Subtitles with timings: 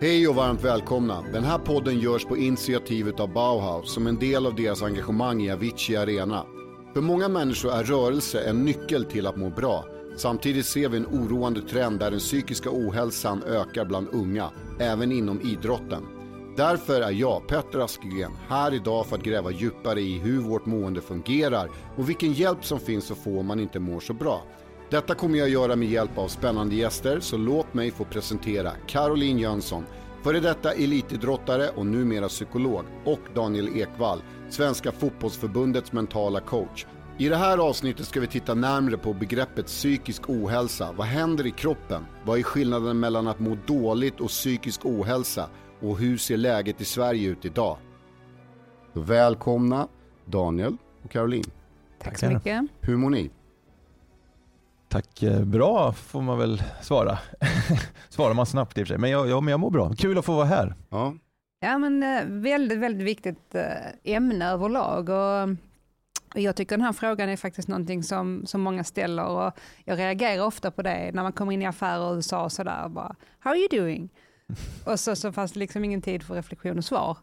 [0.00, 1.24] Hej och varmt välkomna.
[1.32, 5.50] Den här podden görs på initiativet av Bauhaus som en del av deras engagemang i
[5.50, 6.46] Avicii Arena.
[6.94, 9.84] För många människor är rörelse en nyckel till att må bra.
[10.16, 15.40] Samtidigt ser vi en oroande trend där den psykiska ohälsan ökar bland unga, även inom
[15.40, 16.02] idrotten.
[16.56, 21.00] Därför är jag, Petter Askegren, här idag för att gräva djupare i hur vårt mående
[21.00, 24.42] fungerar och vilken hjälp som finns att få om man inte mår så bra.
[24.90, 29.38] Detta kommer jag göra med hjälp av spännande gäster, så låt mig få presentera Caroline
[29.38, 29.84] Jönsson,
[30.22, 36.86] före detta elitidrottare och numera psykolog, och Daniel Ekvall, Svenska fotbollsförbundets mentala coach.
[37.18, 40.92] I det här avsnittet ska vi titta närmare på begreppet psykisk ohälsa.
[40.92, 42.06] Vad händer i kroppen?
[42.24, 45.48] Vad är skillnaden mellan att må dåligt och psykisk ohälsa?
[45.80, 47.76] Och hur ser läget i Sverige ut idag?
[48.92, 49.88] Välkomna
[50.24, 51.50] Daniel och Caroline.
[52.02, 52.62] Tack så mycket.
[52.80, 53.30] Hur mår ni?
[54.90, 57.18] Tack, eh, bra får man väl svara.
[58.08, 59.92] Svarar man snabbt i och för sig, men jag, ja, men jag mår bra.
[59.98, 60.74] Kul att få vara här.
[60.90, 61.14] Ja,
[61.62, 65.08] Ja, men eh, väldigt, väldigt viktigt eh, ämne överlag.
[65.08, 65.56] Och
[66.34, 69.52] och jag tycker den här frågan är faktiskt någonting som, som många ställer och
[69.84, 72.88] jag reagerar ofta på det när man kommer in i affärer i USA och sådär.
[72.88, 74.08] Bara, How are you doing?
[74.86, 77.18] och så, så fanns det liksom ingen tid för reflektion och svar.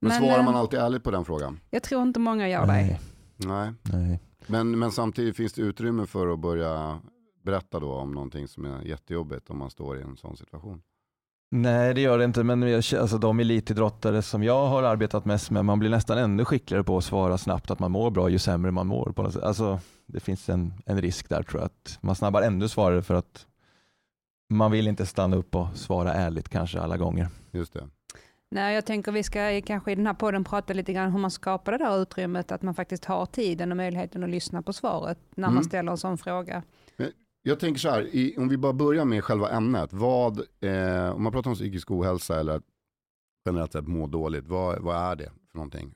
[0.00, 1.60] men, Men, svarar man alltid ärligt på den frågan?
[1.70, 2.66] Jag tror inte många gör det.
[2.66, 3.00] Nej,
[3.36, 3.72] Nej.
[3.82, 4.20] nej.
[4.46, 7.00] Men, men samtidigt finns det utrymme för att börja
[7.42, 10.82] berätta då om någonting som är jättejobbigt om man står i en sån situation.
[11.50, 15.50] nej, det gör det inte, men jag, alltså, de elitidrottare som jag har arbetat mest
[15.50, 18.38] med, man blir nästan ännu skickligare på att svara snabbt att man mår bra ju
[18.38, 19.12] sämre man mår.
[19.16, 19.42] På något sätt.
[19.42, 23.14] Alltså, det finns en, en risk där tror jag, att man snabbar ännu svarar för
[23.14, 23.46] att
[24.50, 27.28] man vill inte stanna upp och svara ärligt kanske alla gånger.
[27.50, 27.88] Just det.
[28.54, 31.18] Nej, jag tänker vi ska i- kanske i den här podden prata lite grann hur
[31.18, 34.72] man skapar det där utrymmet, att man faktiskt har tiden och möjligheten att lyssna på
[34.72, 35.54] svaret när Mm.
[35.54, 36.62] man ställer en sån fråga.
[37.44, 39.92] Jag tänker så här, i, om vi bara börjar med själva ämnet.
[39.92, 42.62] Vad, eh, om man pratar om psykisk ohälsa eller
[43.48, 45.94] generellt sett må dåligt, vad, vad är det för någonting?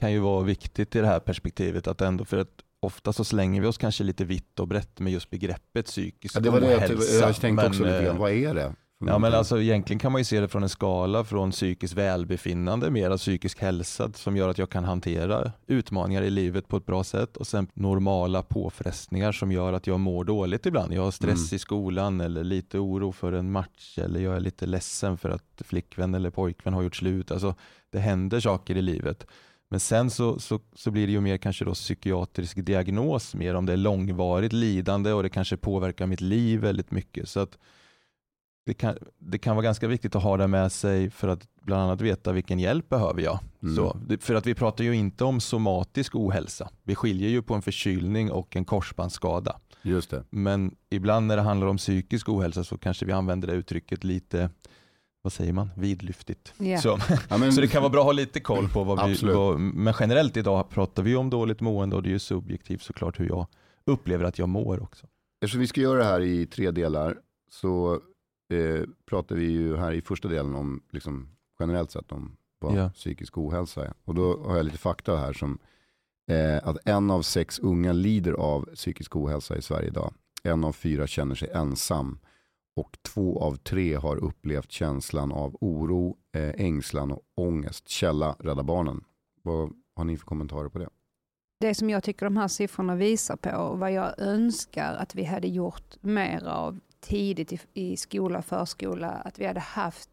[0.00, 3.60] kan ju vara viktigt i det här perspektivet att ändå för att ofta så slänger
[3.60, 6.70] vi oss kanske lite vitt och brett med just begreppet psykisk Ja, det var det
[6.70, 6.90] jag,
[7.28, 8.74] jag tänkte också men, lite grann, eh, vad är det?
[8.98, 12.90] Ja men alltså egentligen kan man ju se det från en skala från psykiskt välbefinnande,
[12.90, 17.04] mera psykisk hälsa som gör att jag kan hantera utmaningar i livet på ett bra
[17.04, 20.92] sätt och sen normala påfrestningar som gör att jag mår dåligt ibland.
[20.92, 21.56] Jag har stress Mm.
[21.56, 25.62] i skolan eller lite oro för en match eller jag är lite ledsen för att
[25.64, 27.30] flickvän eller pojkvän har gjort slut.
[27.30, 27.54] Alltså
[27.92, 29.26] det händer saker i livet.
[29.68, 33.66] Men sen så, så, så blir det ju mer kanske då psykiatrisk diagnos, mer om
[33.66, 37.28] det är långvarigt lidande och det kanske påverkar mitt liv väldigt mycket.
[37.28, 37.58] Så att
[38.66, 41.82] det kan, det kan vara ganska viktigt att ha det med sig för att bland
[41.82, 43.38] annat veta vilken hjälp behöver jag.
[43.62, 43.76] Mm.
[43.76, 46.70] Så, för att vi pratar ju inte om somatisk ohälsa.
[46.82, 49.56] Vi skiljer ju på en förkylning och en korsbandsskada.
[49.82, 50.24] Just det.
[50.30, 54.50] Men ibland när det handlar om psykisk ohälsa så kanske vi använder det uttrycket lite,
[55.22, 56.52] vad säger man, vidlyftigt.
[56.58, 56.78] Ja.
[56.78, 59.32] Så, Ja, men, så det kan vara bra att ha lite koll på vad vi,
[59.32, 63.20] vad, men generellt idag pratar vi om dåligt mående och det är ju subjektivt såklart
[63.20, 63.46] hur jag
[63.84, 65.06] upplever att jag mår också.
[65.40, 67.16] Eftersom vi ska göra det här i tre delar
[67.50, 68.00] så
[68.50, 71.28] eh, pratar vi ju här i första delen om liksom,
[71.60, 72.90] generellt sett om vad Ja.
[72.90, 73.92] psykisk ohälsa är.
[74.04, 75.58] Och då har jag lite fakta här som
[76.30, 80.14] eh, att en av sex unga lider av psykisk ohälsa i Sverige idag.
[80.42, 82.18] En av fyra känner sig ensam
[82.76, 87.88] och två av tre har upplevt känslan av oro, eh, ängslan och ångest.
[87.88, 89.04] Källa Rädda Barnen.
[89.42, 90.88] Vad har ni för kommentarer på det?
[91.60, 95.24] det som jag tycker de här siffrorna visar på och vad jag önskar att vi
[95.24, 100.10] hade gjort mer av tidigt i, i skola och förskola, att vi hade haft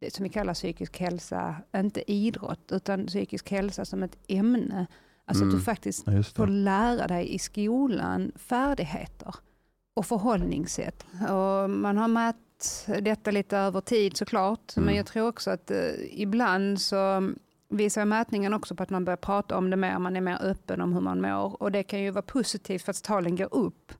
[0.00, 4.86] det som vi kallar psykisk hälsa, inte idrott, utan psykisk hälsa som ett ämne.
[5.24, 5.58] Alltså att Mm.
[5.58, 9.34] du faktiskt Ja, får lära dig i skolan färdigheter
[9.94, 11.06] och förhållningssätt.
[11.30, 14.86] Och man har mätt detta lite över tid såklart, Mm.
[14.86, 15.78] men jag tror också att eh,
[16.10, 17.30] ibland så
[17.68, 20.80] visar mätningen också på att man börjar prata om det mer, man är mer öppen
[20.80, 23.92] om hur man mår och det kan ju vara positivt för att talen går upp.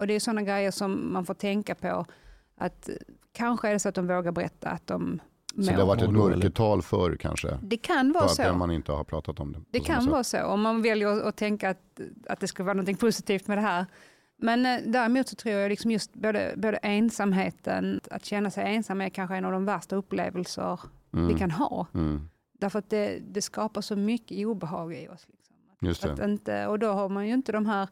[0.00, 2.06] Och det är sådana grejer som man får tänka på,
[2.56, 2.88] att
[3.32, 5.20] kanske är det så att de vågar berätta att de
[5.54, 5.64] mår.
[5.64, 7.58] Så det har varit ett mörkertal förr kanske?
[7.62, 8.52] det kan För vara att så.
[8.52, 9.60] man inte har pratat om det.
[9.70, 10.10] Det kan sätt.
[10.10, 13.46] vara så, om man väljer att, att tänka att, att det ska vara något positivt
[13.46, 13.86] med det här.
[14.42, 19.00] Men eh, däremot så tror jag liksom just både, både ensamheten, att känna sig ensam
[19.00, 20.80] är kanske en av de värsta upplevelser
[21.12, 21.28] Mm.
[21.28, 21.86] vi kan ha.
[21.94, 22.28] Mm.
[22.60, 25.26] Därför att det, det skapar så mycket obehag i oss.
[25.28, 25.56] Liksom.
[25.88, 26.24] Just Att det.
[26.24, 27.88] inte, och då har man ju inte de här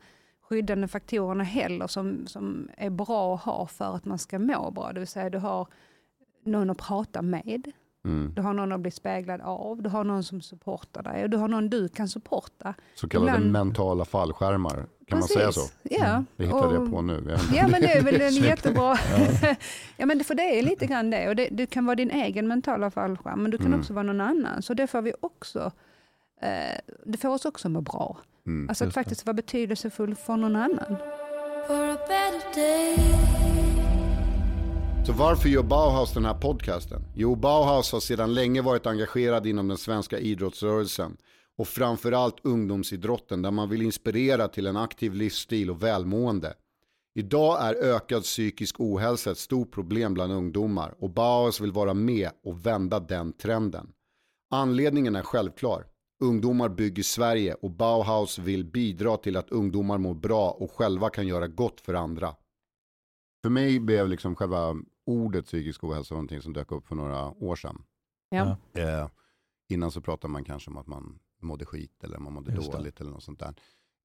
[0.48, 4.92] skyddande faktorerna heller som, som är bra att ha för att man ska må bra.
[4.92, 5.66] Det vill säga du har
[6.44, 7.72] någon att prata med.
[8.04, 8.32] Mm.
[8.36, 11.36] Du har någon att bli speglad av, du har någon som supportar dig och du
[11.36, 12.74] har någon du kan supporta.
[12.94, 15.60] Så kallade Ibland- mentala fallskärmar, kan man säga så?
[15.82, 16.04] Ja.
[16.06, 16.26] Mm.
[16.36, 17.12] Det hittade jag och- på nu.
[17.14, 17.56] Jag vet inte.
[17.56, 18.96] Ja men det är väl en jättebra,
[19.96, 22.10] ja men det- för det är lite grann det och det, du kan vara din
[22.10, 23.80] egen mentala fallskärm men du kan Mm.
[23.80, 24.62] också vara någon annan.
[24.62, 25.72] Så det får vi också,
[27.04, 28.18] det får oss också må bra.
[28.46, 28.68] Mm.
[28.68, 30.96] Alltså att faktiskt vara betydelsefull för någon annan.
[31.66, 32.96] for a better day.
[35.06, 37.02] Så varför gör Bauhaus den här podcasten?
[37.14, 41.16] Jo, Bauhaus har sedan länge varit engagerad inom den svenska idrottsrörelsen
[41.58, 46.54] och framförallt ungdomsidrotten där man vill inspirera till en aktiv livsstil och välmående.
[47.14, 52.30] Idag är ökad psykisk ohälsa ett stort problem bland ungdomar och Bauhaus vill vara med
[52.44, 53.88] och vända den trenden.
[54.50, 55.84] Anledningen är självklar.
[56.20, 61.26] Ungdomar bygger Sverige och Bauhaus vill bidra till att ungdomar mår bra och själva kan
[61.26, 62.34] göra gott för andra.
[63.42, 64.76] För mig blev liksom själva
[65.06, 67.82] ordet psykisk ohälsa någonting som dök upp för några år sedan.
[68.28, 68.56] Ja.
[68.72, 69.08] Eh,
[69.68, 72.78] innan så pratade man kanske om att man mådde skit eller man mådde Just det.
[72.78, 73.54] dåligt eller något sånt där.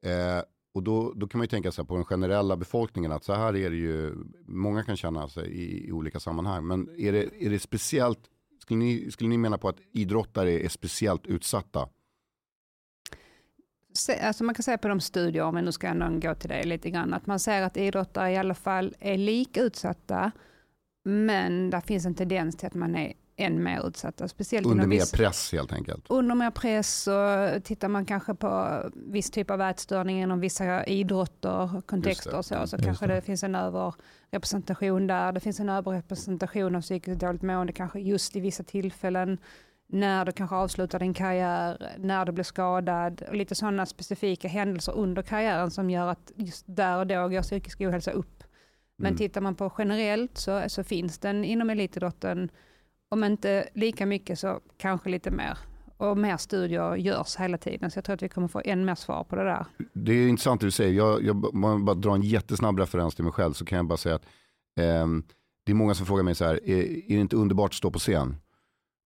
[0.06, 0.44] Eh,
[0.74, 3.56] och då, då kan man ju tänka sig på den generella befolkningen att så här
[3.56, 4.16] är det ju,
[4.46, 6.68] många kan känna sig i, i olika sammanhang.
[6.68, 8.20] Men är det, är det speciellt,
[8.60, 11.90] skulle ni, skulle ni mena på att idrottare är speciellt utsatta?
[14.22, 16.64] Alltså man kan säga på de studier, om vi nu ska ändå gå till det
[16.64, 20.32] lite grann, att man ser att idrottare i alla fall är lika utsatta,
[21.06, 24.28] men där finns en tendens till att man är än mer utsatta.
[24.28, 26.06] Speciellt Under mer viss- press helt enkelt.
[26.10, 31.82] under mer press och tittar man kanske på viss typ av ätstörning inom vissa idrotter,
[31.86, 33.14] kontexter och så, så Just kanske det.
[33.16, 35.32] det finns en överrepresentation där.
[35.32, 39.38] Det finns en överrepresentation av psykiskt dåligt mående kanske just i vissa tillfällen
[39.94, 44.94] när du kanske avslutar din karriär, när du blir skadad och lite sådana specifika händelser
[44.98, 48.44] under karriären som gör att just där och då går psykisk ohälsa upp.
[48.98, 49.18] Men Mm.
[49.18, 52.50] tittar man på generellt så, så finns den inom elitidrotten,
[53.10, 55.58] om inte lika mycket så kanske lite mer.
[55.98, 58.96] Och mer studier görs hela tiden, så jag tror att vi kommer få än mer
[58.96, 59.66] svar på det där.
[59.94, 60.94] Det är intressant det du säger.
[60.94, 63.86] Jag, jag, om man bara drar en jättesnabb referens till mig själv så kan jag
[63.86, 64.26] bara säga att
[64.80, 65.24] ehm,
[65.66, 67.92] det är många som frågar mig så här, är, är det inte underbart att stå
[67.92, 68.36] på scen?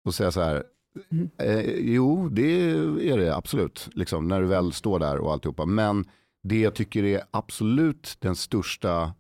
[0.04, 0.64] Och säga så här,
[1.12, 1.30] Mm.
[1.38, 2.72] eh, jo det
[3.12, 5.66] är det absolut, liksom, när du väl står där och alltihopa.
[5.66, 6.06] Men
[6.44, 9.14] det jag tycker är absolut den största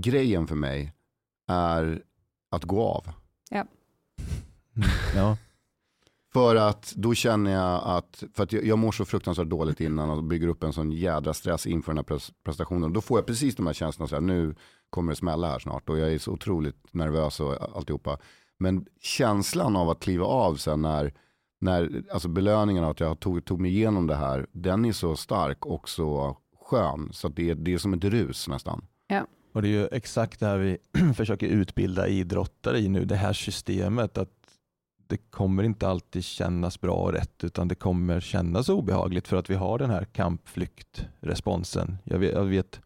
[0.00, 0.92] grejen för mig
[1.48, 2.02] är
[2.50, 3.08] att gå av.
[3.50, 3.66] Mm.
[5.16, 5.36] Ja.
[6.32, 10.10] För att då känner jag att, för att jag, jag mår så fruktansvärt dåligt innan
[10.10, 12.92] och bygger upp en sån jädra stress inför den här pres- prestationen.
[12.92, 14.54] Då får jag precis de här känslorna, så här, nu
[14.90, 18.18] kommer det smälla här snart och jag är så otroligt nervös och alltihopa.
[18.58, 21.14] Men känslan av att kliva av sen när,
[21.60, 25.16] när alltså belöningen av att jag tog, tog mig igenom det här, den är så
[25.16, 27.08] stark och så skön.
[27.12, 28.84] Så att det, är, det är som ett rus nästan.
[29.52, 30.78] Och det är ju exakt det här vi
[31.14, 34.18] försöker utbilda idrottare i nu, det här systemet.
[34.18, 34.30] att
[35.06, 39.50] Det kommer inte alltid kännas bra och rätt utan det kommer kännas obehagligt för att
[39.50, 41.98] vi har den här kampflyktresponsen.
[42.04, 42.80] Jag vet, jag vet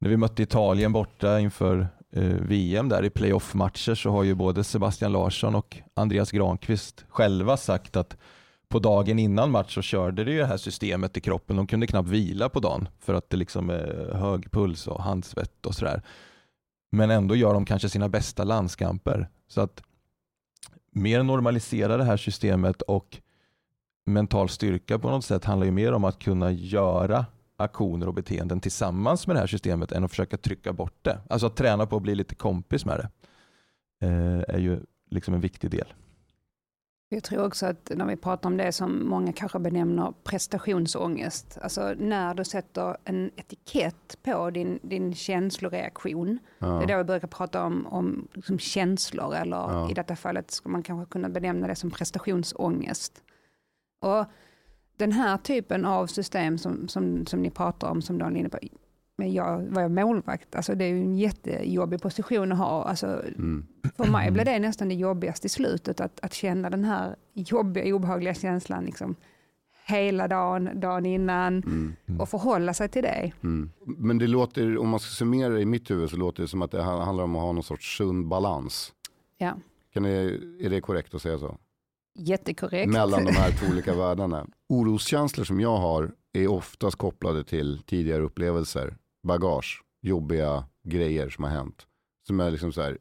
[0.00, 4.64] när vi mötte Italien borta inför Eh, VM där i playoff-matcher så har ju både
[4.64, 8.16] Sebastian Larsson och Andreas Granqvist själva sagt att
[8.68, 11.56] på dagen innan match så körde det ju det här systemet i kroppen.
[11.56, 15.66] De kunde knappt vila på dagen för att det liksom är hög puls och handsvett
[15.66, 16.02] och sådär.
[16.90, 19.28] Men ändå gör de kanske sina bästa landskamper.
[19.48, 19.82] Så att
[20.90, 23.18] mer normalisera det här systemet och
[24.04, 27.26] mental styrka på något sätt handlar ju mer om att kunna göra
[27.62, 31.18] aktioner och beteenden tillsammans med det här systemet än att försöka trycka bort det.
[31.30, 33.08] Alltså att träna på att bli lite kompis med det
[34.06, 35.94] eh, är ju liksom en viktig del.
[37.08, 41.94] Jag tror också att när vi pratar om det som många kanske benämner prestationsångest, alltså
[41.98, 46.66] när du sätter en etikett på din, din känsloreaktion, Ja.
[46.66, 49.90] det är då vi brukar prata om, om liksom känslor, eller Ja.
[49.90, 53.22] i detta fallet ska man kanske kunna benämna det som prestationsångest.
[54.00, 54.24] Och
[55.02, 58.58] den här typen av system som, som, som ni pratar om, som är inne på,
[59.16, 62.84] men jag var jag målvakt, alltså det är ju en jättejobbig position att ha.
[62.84, 63.66] Alltså, Mm.
[63.96, 67.94] för mig blev det nästan det jobbigaste i slutet, att, att känna den här jobbiga,
[67.94, 69.14] obehagliga känslan liksom,
[69.86, 72.20] hela dagen, dagen innan, Mm.
[72.20, 73.32] och förhålla sig till det.
[73.42, 73.70] Mm.
[73.84, 76.62] Men det låter, om man ska summera det i mitt huvud så låter det som
[76.62, 78.92] att det ha- handlar om att ha någon sorts sund balans.
[79.38, 79.54] Ja,
[79.92, 80.10] Kan det,
[80.60, 81.56] är det korrekt att säga så?
[82.14, 82.92] Jättekorrekt.
[82.92, 84.46] Mellan de här två olika världarna.
[84.68, 91.50] Oroskänslor som jag har är oftast kopplade till tidigare upplevelser, bagage, jobbiga grejer som har
[91.50, 91.86] hänt.
[92.26, 92.98] Som är liksom så här,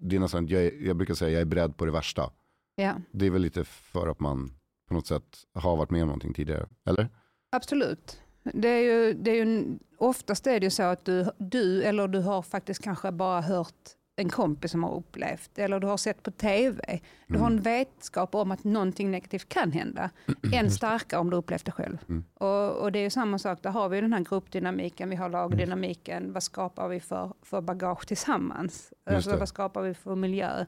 [0.00, 2.30] det är nästan, jag, jag brukar säga jag är beredd på det värsta.
[2.76, 4.52] Ja, Det är väl lite för att man
[4.88, 7.08] på något sätt har varit med om någonting tidigare, eller?
[7.50, 8.20] absolut.
[8.42, 12.08] Det är ju, det är ju, oftast är det ju så att du, du, eller
[12.08, 16.22] du har faktiskt kanske bara hört en kompis som har upplevt eller du har sett
[16.22, 17.00] på TV.
[17.26, 17.40] Du Mm.
[17.42, 20.10] har en vetskap om att någonting negativt kan hända.
[20.52, 21.98] Än starkare om du upplevt det själv.
[22.08, 22.24] Mm.
[22.34, 25.28] Och, och det är ju samma sak, där har vi den här gruppdynamiken, vi har
[25.28, 26.32] lagdynamiken.
[26.32, 28.92] Vad skapar vi för, för bagage tillsammans?
[29.06, 30.66] Alltså, vad skapar vi för miljö?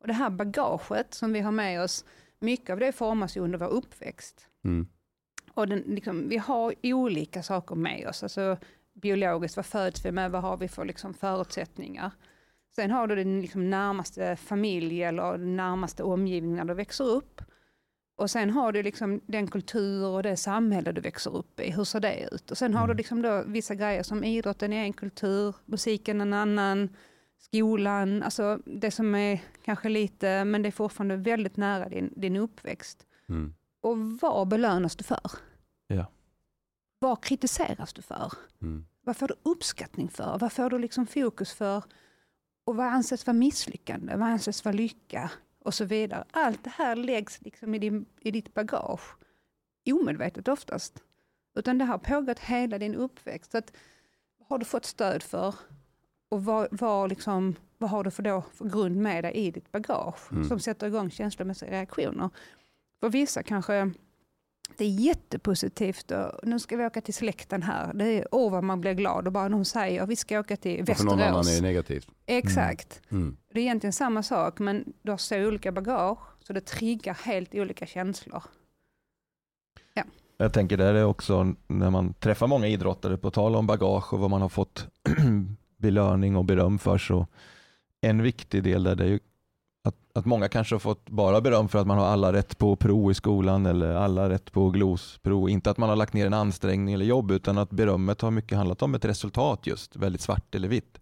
[0.00, 2.04] Och det här bagaget som vi har med oss,
[2.40, 4.46] mycket av det formas ju under vår uppväxt.
[4.64, 4.86] Mm.
[5.54, 8.22] Och den, liksom, vi har olika saker med oss.
[8.22, 8.56] Alltså,
[8.92, 10.30] biologiskt, vad föds vi med?
[10.30, 12.10] Vad har vi för liksom, förutsättningar?
[12.76, 17.40] Sen har du din liksom, närmaste familj eller närmaste omgivning när du växer upp.
[18.16, 21.70] Och sen har du liksom den kultur och det samhälle du växer upp i.
[21.70, 22.50] Hur ser det ut?
[22.50, 22.96] Och sen har du Mm.
[22.96, 26.88] liksom då vissa grejer som idrotten är en kultur, musiken en annan,
[27.38, 32.36] skolan, alltså det som är kanske lite, men det är fortfarande väldigt nära din, din
[32.36, 33.06] uppväxt.
[33.28, 33.54] Mm.
[33.80, 35.30] Och vad belönas du för?
[35.86, 36.06] Ja.
[36.98, 38.32] Vad kritiseras du för?
[38.62, 38.86] Mm.
[39.02, 40.38] Vad får du uppskattning för?
[40.38, 41.82] Vad får du liksom fokus för?
[42.64, 44.16] Och vad anses vara misslyckande?
[44.16, 45.30] Vad anses vara lycka?
[45.58, 46.24] Och så vidare.
[46.30, 49.16] Allt det här läggs liksom i, din, i ditt bagage.
[49.90, 51.02] Omedvetet oftast.
[51.54, 53.50] Utan det har pågått hela din uppväxt.
[53.50, 53.72] Så att,
[54.38, 55.54] vad har du fått stöd för?
[56.28, 59.72] Och vad, vad, liksom, vad har du för, då, för grund med dig i ditt
[59.72, 60.32] bagage?
[60.32, 60.44] Mm.
[60.44, 62.30] Som sätter igång känslomässiga reaktioner.
[63.00, 63.90] För vissa kanske
[64.76, 67.94] det är jättepositivt och nu ska vi åka till släkten här.
[67.94, 70.80] Det är, åh vad man blir glad och bara någon säger vi ska åka till
[70.80, 71.58] Och för någon annan Västerås.
[71.58, 72.08] är det negativt.
[72.26, 73.00] Exakt.
[73.10, 73.36] Mm.
[73.52, 77.54] Det är egentligen samma sak men du har så olika bagage så det triggar helt
[77.54, 78.42] olika känslor.
[80.36, 84.20] Jag tänker där är också när man träffar många idrottare på tal om bagage och
[84.20, 84.86] vad man har fått
[85.76, 87.26] belöning och beröm för så
[88.00, 89.18] en viktig del där det är ju
[90.14, 93.10] att, många kanske har fått bara beröm för att man har alla rätt på prov
[93.10, 95.50] i skolan eller alla rätt på glosprov.
[95.50, 98.58] Inte att man har lagt ner en ansträngning eller jobb utan att berömmet har mycket
[98.58, 101.00] handlat om ett resultat just, väldigt svart eller vitt.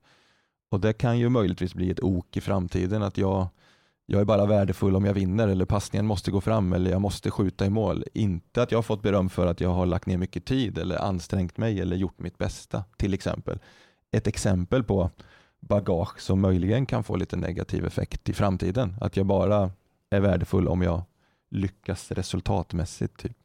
[0.71, 3.49] Och det kan ju möjligtvis bli ett ok i framtiden att jag
[4.07, 7.31] jag är bara värdefull om jag vinner eller passningen måste gå fram eller jag måste
[7.31, 8.05] skjuta i mål.
[8.15, 10.97] Inte att jag har fått beröm för att jag har lagt ner mycket tid eller
[10.97, 13.59] ansträngt mig eller gjort mitt bästa till exempel.
[14.11, 15.11] Ett exempel på
[15.69, 18.95] bagage som möjligen kan få lite negativ effekt i framtiden.
[19.01, 19.71] Att jag bara
[20.11, 21.03] är värdefull om jag
[21.51, 23.17] lyckas resultatmässigt.
[23.19, 23.37] Typ.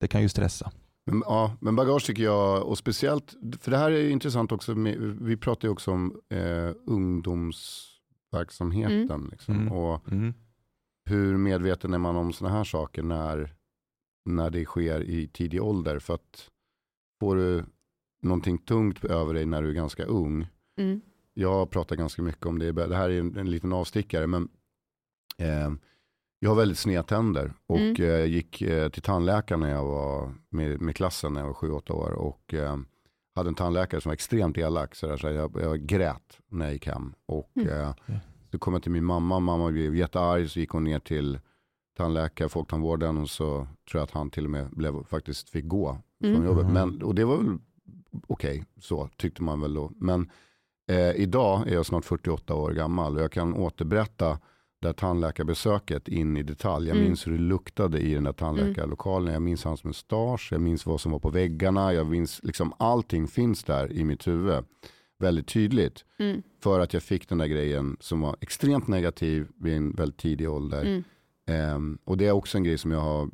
[0.00, 0.72] Det kan ju stressa.
[1.06, 4.98] Men, ja, men bagage tycker jag, och speciellt, för det här är intressant också, med,
[5.20, 9.28] vi pratar ju också om eh, ungdomsverksamheten.
[9.30, 9.72] Liksom, Mm.
[9.72, 10.34] och Mm.
[11.04, 13.54] hur medveten är man om sådana här saker när,
[14.24, 15.98] när det sker i tidig ålder?
[15.98, 16.50] För att
[17.20, 17.64] får du
[18.22, 20.46] någonting tungt över dig när du är ganska ung,
[20.76, 21.00] Mm.
[21.40, 24.48] Jag pratar ganska mycket om det, det här är en, en liten avstickare, men
[25.38, 25.70] eh,
[26.38, 28.02] jag har väldigt sneda tänder och Mm.
[28.02, 31.90] eh, gick eh, till tandläkaren när jag var med, med klassen när jag var 7-8
[31.92, 32.76] år och eh,
[33.34, 36.72] hade en tandläkare som var extremt elak så, där, så jag, jag grät när jag
[36.72, 37.14] gick hem.
[37.26, 37.68] Och Mm.
[37.68, 37.94] eh,
[38.50, 41.38] så kom jag till min mamma, mamma blev jättearg så gick hon ner till
[41.96, 43.46] tandläkare, folktandvården och så
[43.90, 46.44] tror jag att han till och med blev, faktiskt fick gå från Mm.
[46.46, 46.64] jobbet.
[46.64, 46.72] Mhm.
[46.74, 47.58] Men, och det var väl
[48.26, 49.92] okej, så tyckte man väl då.
[49.96, 50.30] Men
[50.88, 54.38] eh, idag är jag snart 48 år gammal och jag kan återberätta
[54.80, 56.88] det här tandläkarbesöket in i detalj.
[56.88, 57.08] Jag Mm.
[57.08, 59.32] minns hur det luktade i den där tandläkarlokalen.
[59.32, 61.92] Jag minns hans mustasch, jag minns vad som var på väggarna.
[61.92, 64.64] Jag minns liksom allting finns där i mitt huvud.
[65.18, 66.04] Väldigt tydligt.
[66.18, 66.42] Mm.
[66.62, 70.50] För att jag fick den där grejen som var extremt negativ vid en väldigt tidig
[70.50, 70.80] ålder.
[70.84, 71.04] Mm.
[71.46, 73.28] Ehm, och det är också en grej som jag har,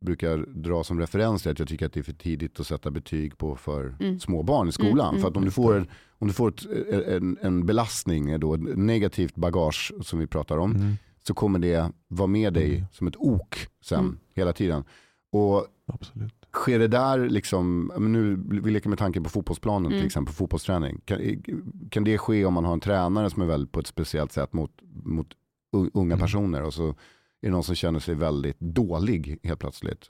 [0.00, 2.90] brukar dra som referens till att jag tycker att det är för tidigt att sätta
[2.90, 4.20] betyg på för Mm.
[4.20, 5.08] små barn i skolan.
[5.08, 5.86] Mm, För att om du får, en,
[6.18, 6.66] om du får ett,
[7.08, 10.92] en, en belastning, då, ett negativt bagage som vi pratar om, Mm.
[11.26, 12.86] så kommer det vara med dig Mm.
[12.92, 14.18] som ett ok sen Mm.
[14.34, 14.84] hela tiden.
[15.32, 16.34] Och Absolut.
[16.52, 19.98] sker det där, liksom, nu vi leker med tanken på fotbollsplanen Mm.
[19.98, 21.00] till exempel, fotbollsträning.
[21.04, 21.18] Kan,
[21.90, 24.52] kan det ske om man har en tränare som är väldigt på ett speciellt sätt
[24.52, 24.70] mot,
[25.04, 25.26] mot
[25.72, 26.18] unga Mm.
[26.18, 26.94] personer och så
[27.42, 30.06] är det någon som känner sig väldigt dålig helt plötsligt.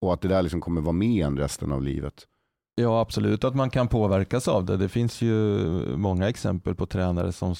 [0.00, 2.26] Och att det där liksom kommer vara med en resten av livet.
[2.74, 4.76] Ja, absolut att man kan påverkas av det.
[4.76, 5.36] Det finns ju
[5.96, 7.54] många exempel på tränare som,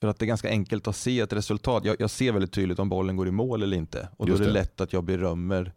[0.00, 1.84] för att det är ganska enkelt att se ett resultat.
[1.84, 4.08] Jag, jag ser väldigt tydligt om bollen går i mål eller inte.
[4.16, 4.50] Och då är det det.
[4.50, 5.72] lätt att jag berömmer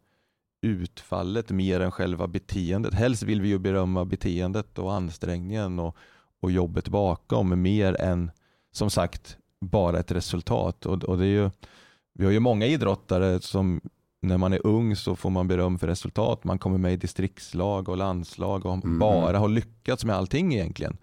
[0.61, 2.93] utfallet mer än själva beteendet.
[2.93, 5.97] Helst vill vi ju berömma beteendet och ansträngningen och,
[6.41, 8.31] och jobbet bakom mer än
[8.71, 10.85] som sagt bara ett resultat.
[10.85, 11.49] Och, och det är ju,
[12.13, 13.81] vi har ju många idrottare som
[14.21, 16.43] när man är ung så får man beröm för resultat.
[16.43, 18.99] Man kommer med i distriktslag och landslag och Mm.
[18.99, 20.97] bara har lyckats med allting egentligen.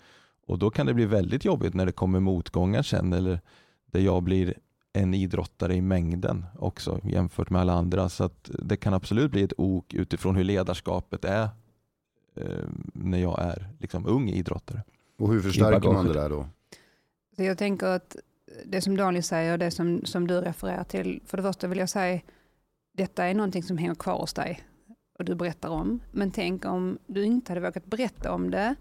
[0.47, 3.41] Och då kan det bli väldigt jobbigt när det kommer motgångar sen eller
[3.87, 4.55] där jag blir
[4.93, 8.09] en idrottare i mängden också jämfört med alla andra.
[8.09, 11.49] Så att det kan absolut bli ett ok utifrån hur ledarskapet är
[12.37, 12.45] eh,
[12.95, 14.83] när jag är liksom ung idrottare.
[15.19, 16.47] Och hur förstärker man det där då?
[17.37, 18.17] Så jag tänker att
[18.67, 21.79] det som Daniel säger och det som, som du refererar till, för det första vill
[21.79, 22.21] jag säga,
[22.93, 24.61] detta är någonting som hänger kvar hos dig
[25.19, 26.01] och du berättar om.
[26.13, 28.75] Men tänk om du inte hade vågat berätta om det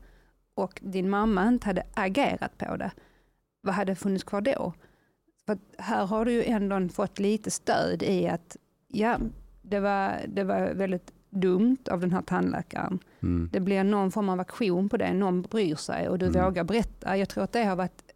[0.54, 2.92] och din mamma inte hade agerat på det.
[3.62, 4.74] Vad hade funnits kvar då?
[5.46, 8.58] För här har du ju ändå fått lite stöd i att
[8.88, 9.18] ja,
[9.62, 13.00] det var, det var väldigt dumt av den här tandläkaren.
[13.24, 13.50] Mm.
[13.54, 16.46] Det blir någon form av aktion på det, någon bryr sig och du Mm.
[16.46, 17.18] vågar berätta.
[17.18, 18.09] Jag tror att det har varit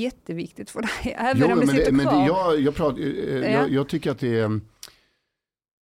[0.00, 2.20] jätteviktigt för dig, även Jo, om det men, sitter det, men kvar.
[2.20, 3.06] det, jag, jag, pratar, eh,
[3.38, 3.48] Ja.
[3.50, 4.60] jag, jag tycker att det är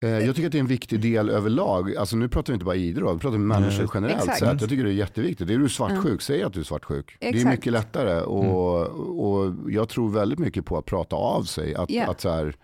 [0.04, 1.96] eh, jag tycker att det är en viktig del överlag.
[1.96, 3.90] Alltså nu pratar vi inte bara idrott, vi pratar om människor Nej.
[3.94, 4.38] generellt Exakt.
[4.38, 4.60] sett.
[4.60, 5.50] Jag tycker det är jätteviktigt.
[5.50, 7.16] Är du svartsjuk, säg att du är svartsjuk.
[7.20, 7.50] Det är Exakt.
[7.50, 8.86] mycket lättare och,
[9.34, 11.74] och jag tror väldigt mycket på att prata av sig.
[11.74, 12.06] Att, Ja.
[12.06, 12.56] att, så här,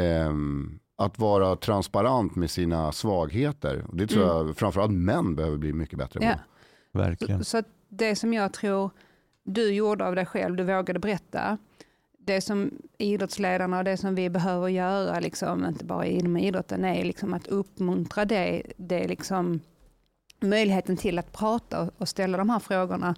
[0.00, 3.84] ehm, att vara transparent med sina svagheter.
[3.92, 4.46] Det tror Mm.
[4.46, 6.26] jag framförallt män behöver bli mycket bättre på.
[6.26, 6.34] Ja.
[6.92, 7.38] Verkligen.
[7.44, 8.90] Så, så det som jag tror
[9.44, 11.58] du gjorde av dig själv, du vågade berätta,
[12.18, 17.04] det som idrottsledarna och det som vi behöver göra, liksom, inte bara inom idrotten, är
[17.04, 19.60] liksom att uppmuntra det, det är liksom
[20.40, 23.14] möjligheten till att prata och- och ställa de här frågorna.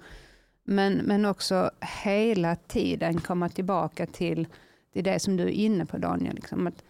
[0.64, 1.70] Men, men också
[2.04, 4.46] hela tiden komma tillbaka till,
[4.92, 6.34] till det som du är inne på Daniel.
[6.34, 6.84] Liksom, att,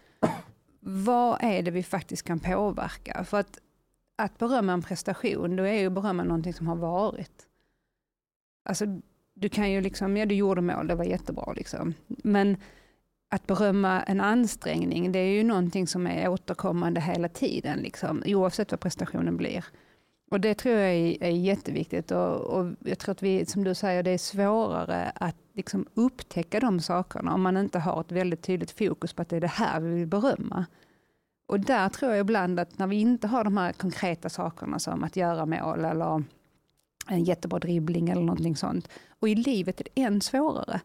[0.79, 3.23] vad är det vi faktiskt kan påverka?
[3.23, 3.59] För att,
[4.15, 7.43] att berömma en prestation, då är ju berömma någonting som har varit.
[8.69, 8.85] Alltså,
[9.39, 11.93] du kan ju liksom, ja du gjorde mål, det var jättebra liksom.
[12.07, 12.57] Men
[13.29, 18.71] att berömma en ansträngning, det är ju någonting som är återkommande hela tiden, liksom, oavsett
[18.71, 19.65] vad prestationen blir.
[20.31, 23.75] Och det tror jag är, är jätteviktigt och, och jag tror att vi, som du
[23.75, 28.41] säger, det är svårare att liksom upptäcka de sakerna om man inte har ett väldigt
[28.41, 30.65] tydligt fokus på att det är det här vi vill berömma.
[31.47, 35.03] Och där tror jag ibland att när vi inte har de här konkreta sakerna som
[35.03, 36.23] att göra mål eller
[37.09, 38.89] en jättebra dribbling eller någonting sånt.
[39.19, 40.79] Och i livet är det än svårare.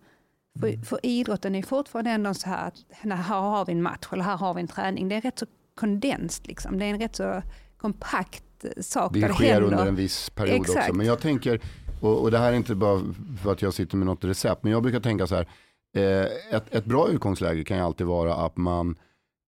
[0.61, 4.25] För, för idrotten är fortfarande ändå så här att här har vi en match eller
[4.25, 5.09] här har vi en träning.
[5.09, 6.79] Det är rätt så kondenst liksom.
[6.79, 7.43] Det är en rätt så
[7.77, 9.63] kompakt eh, sak Det där sker händer.
[9.63, 10.73] under en viss period också.
[10.73, 10.95] Exakt.
[10.95, 11.61] Men jag tänker,
[12.01, 13.01] och, och det här är inte bara
[13.43, 15.49] för att jag sitter med något recept, men jag brukar tänka så här,
[15.97, 18.97] eh, ett, ett bra utgångsläge kan ju alltid vara att man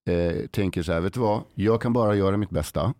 [0.09, 2.93] eh, tänker så här, vet du vad, jag kan bara göra mitt bästa.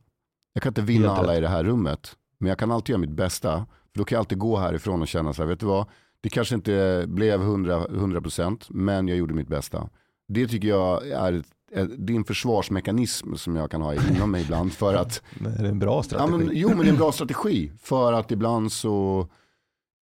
[0.53, 3.09] Jag kan inte vinna alla i det här rummet, men jag kan alltid göra mitt
[3.09, 3.65] bästa.
[3.91, 5.85] För då kan jag alltid gå härifrån och känna så här, vet du vad,
[6.21, 9.89] det kanske inte blev 100%, 100% men jag gjorde mitt bästa.
[10.27, 14.41] Det tycker jag är, ett, det är en försvarsmekanism som jag kan ha inom mig
[14.41, 16.37] ibland för att Det är en bra Ja, strategi.
[16.37, 17.71] men, jo men det är en bra strategi.
[17.81, 19.27] För att ibland så,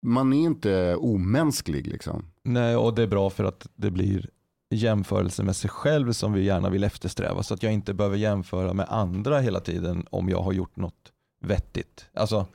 [0.02, 2.24] man är inte omänsklig liksom.
[2.44, 4.28] Nej, och det är bra för att det blir
[4.70, 7.42] jämförelse med sig själv som vi gärna vill eftersträva.
[7.42, 11.12] Så att jag inte behöver jämföra med andra hela tiden om jag har gjort något
[11.40, 12.06] vettigt.
[12.14, 12.46] Alltså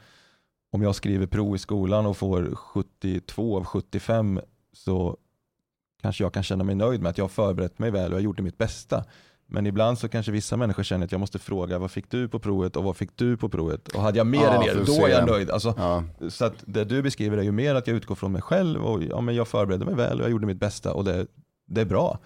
[0.71, 4.39] om jag skriver prov i skolan och får 72 av 75
[4.73, 5.17] så
[6.01, 8.23] kanske jag kan känna mig nöjd med att jag har förberett mig väl och jag
[8.23, 9.05] gjorde mitt bästa.
[9.47, 12.39] Men ibland så kanske vissa människor känner att jag måste fråga vad fick du på
[12.39, 13.87] provet och vad fick du på provet?
[13.87, 15.49] Och hade jag mer Ja, än er, då är jag nöjd.
[15.49, 18.41] Alltså, Ja, så att det du beskriver är ju mer att jag utgår från mig
[18.41, 21.27] själv och ja, men jag förberedde mig väl och jag gjorde mitt bästa och det,
[21.67, 22.19] det är bra.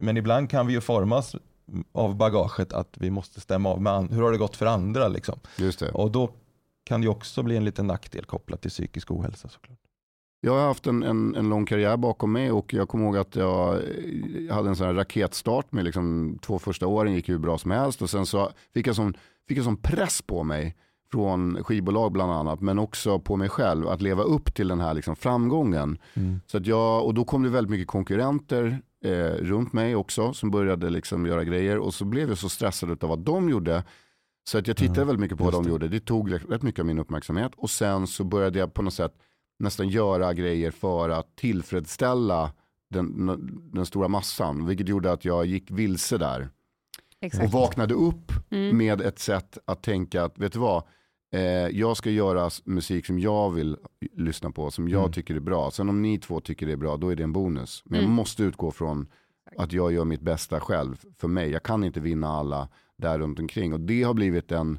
[0.00, 1.36] Men ibland kan vi ju formas
[1.92, 5.08] av bagaget att vi måste stämma av med an- hur har det gått för andra
[5.08, 5.38] liksom.
[5.58, 5.90] just det.
[5.90, 6.30] Och då
[6.84, 9.78] kan det också bli en liten nackdel kopplat till psykisk ohälsa såklart.
[10.40, 13.36] Jag har haft en, en, en lång karriär bakom mig och jag kommer ihåg att
[13.36, 13.80] jag
[14.50, 18.02] hade en sån här raketstart med liksom två första åren gick hur bra som helst
[18.02, 19.14] och sen så fick jag sån,
[19.48, 20.76] fick jag sån press på mig
[21.12, 24.94] från skivbolag bland annat men också på mig själv att leva upp till den här
[24.94, 25.98] liksom framgången.
[26.46, 29.10] Så att jag, och då kom det väldigt mycket konkurrenter eh,
[29.44, 33.08] runt mig också som började liksom göra grejer och så blev jag så stressad av
[33.08, 33.84] vad de gjorde.
[34.48, 35.68] Så att jag tittade Mm, väldigt mycket på vad de det.
[35.70, 35.88] gjorde.
[35.88, 39.14] Det tog rätt mycket av min uppmärksamhet och sen så började jag på något sätt
[39.58, 42.52] nästan göra grejer för att tillfredsställa
[42.90, 43.26] den,
[43.72, 44.66] den stora massan.
[44.66, 46.40] Vilket gjorde att jag gick vilse där.
[46.42, 47.52] Och Exakt.
[47.52, 48.76] vaknade upp Mm.
[48.76, 50.82] med ett sätt att tänka att vet du vad,
[51.72, 53.76] jag ska göra musik som jag vill
[54.12, 55.12] lyssna på, som jag Mm.
[55.12, 55.70] tycker är bra.
[55.70, 57.82] Sen om ni två tycker det är bra, då är det en bonus.
[57.84, 58.14] Men jag Mm.
[58.16, 59.06] måste utgå från
[59.56, 61.50] att jag gör mitt bästa själv för mig.
[61.50, 63.72] Jag kan inte vinna alla där runt omkring.
[63.72, 64.78] Och det har blivit en,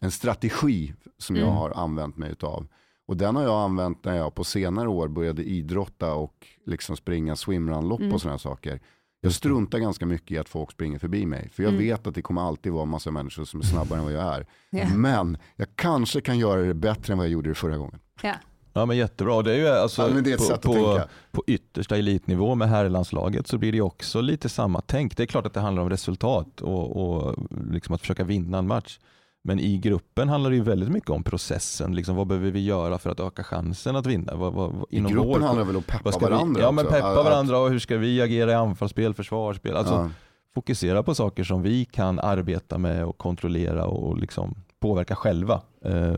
[0.00, 1.56] en strategi som jag Mm.
[1.56, 2.66] har använt mig utav.
[3.06, 7.36] Och den har jag använt när jag på senare år började idrotta och liksom springa
[7.36, 8.12] swimrunlopp Mm.
[8.12, 8.80] och sådana saker.
[9.20, 11.50] Jag struntar ganska mycket i att folk springer förbi mig.
[11.52, 11.84] För jag Mm.
[11.84, 14.46] vet att det kommer alltid vara massa människor som är snabbare än vad jag är.
[14.70, 14.88] Ja.
[14.94, 17.98] Men jag kanske kan göra det bättre än vad jag gjorde det förra gången.
[18.22, 18.34] Ja.
[18.72, 21.96] Ja men jättebra, det är ju alltså Ja, men det är på, på, på yttersta
[21.96, 25.16] elitnivå med herrlandslaget så blir det också lite samma tänk.
[25.16, 27.36] Det är klart att det handlar om resultat och, och
[27.70, 28.98] liksom att försöka vinna en match.
[29.44, 31.94] Men i gruppen handlar det ju väldigt mycket om processen.
[31.94, 34.34] Liksom, vad behöver vi göra för att öka chansen att vinna?
[34.34, 36.70] Vad, vad, vad- I gruppen vår- handlar det väl om att peppa varandra vi, Ja
[36.72, 36.96] men också?
[36.96, 39.76] peppa Att- varandra och hur ska vi agera i anfallsspel, försvarsspel.
[39.76, 40.10] Alltså ja.
[40.54, 45.62] fokusera på saker som vi kan arbeta med och kontrollera och liksom påverka själva.
[45.84, 46.14] Eh,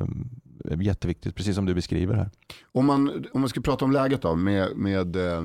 [0.80, 2.30] jätteviktigt, precis som du beskriver här.
[2.72, 5.44] Om man, om man ska prata om läget då, med, med, eh,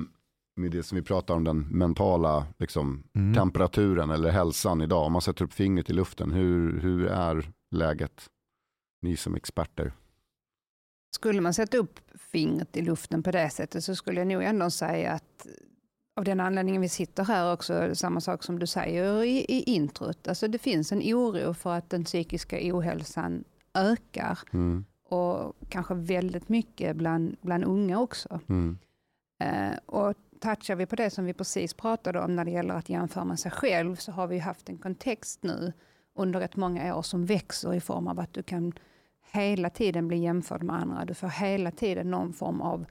[0.55, 3.33] med det som vi pratar om, den mentala liksom, Mm.
[3.35, 5.05] temperaturen eller hälsan idag.
[5.05, 8.29] Om man sätter upp fingret i luften, hur, hur är läget?
[9.01, 9.93] Ni som experter.
[11.15, 11.99] Skulle man sätta upp
[12.31, 15.47] fingret i luften på det sättet så skulle jag nog ändå säga att
[16.15, 20.27] av den anledningen vi sitter här också, samma sak som du säger i, i introt.
[20.27, 24.85] Alltså det finns en oro för att den psykiska ohälsan ökar Mm.
[25.03, 28.39] och kanske väldigt mycket bland, bland unga också.
[28.49, 28.77] Mm.
[29.39, 32.89] Eh, och touchar vi på det som vi precis pratade om när det gäller att
[32.89, 35.73] jämföra med sig själv så har vi haft en kontext nu
[36.17, 38.73] under rätt många år som växer i form av att du kan
[39.31, 41.05] hela tiden bli jämförd med andra.
[41.05, 42.85] Du får hela tiden någon form av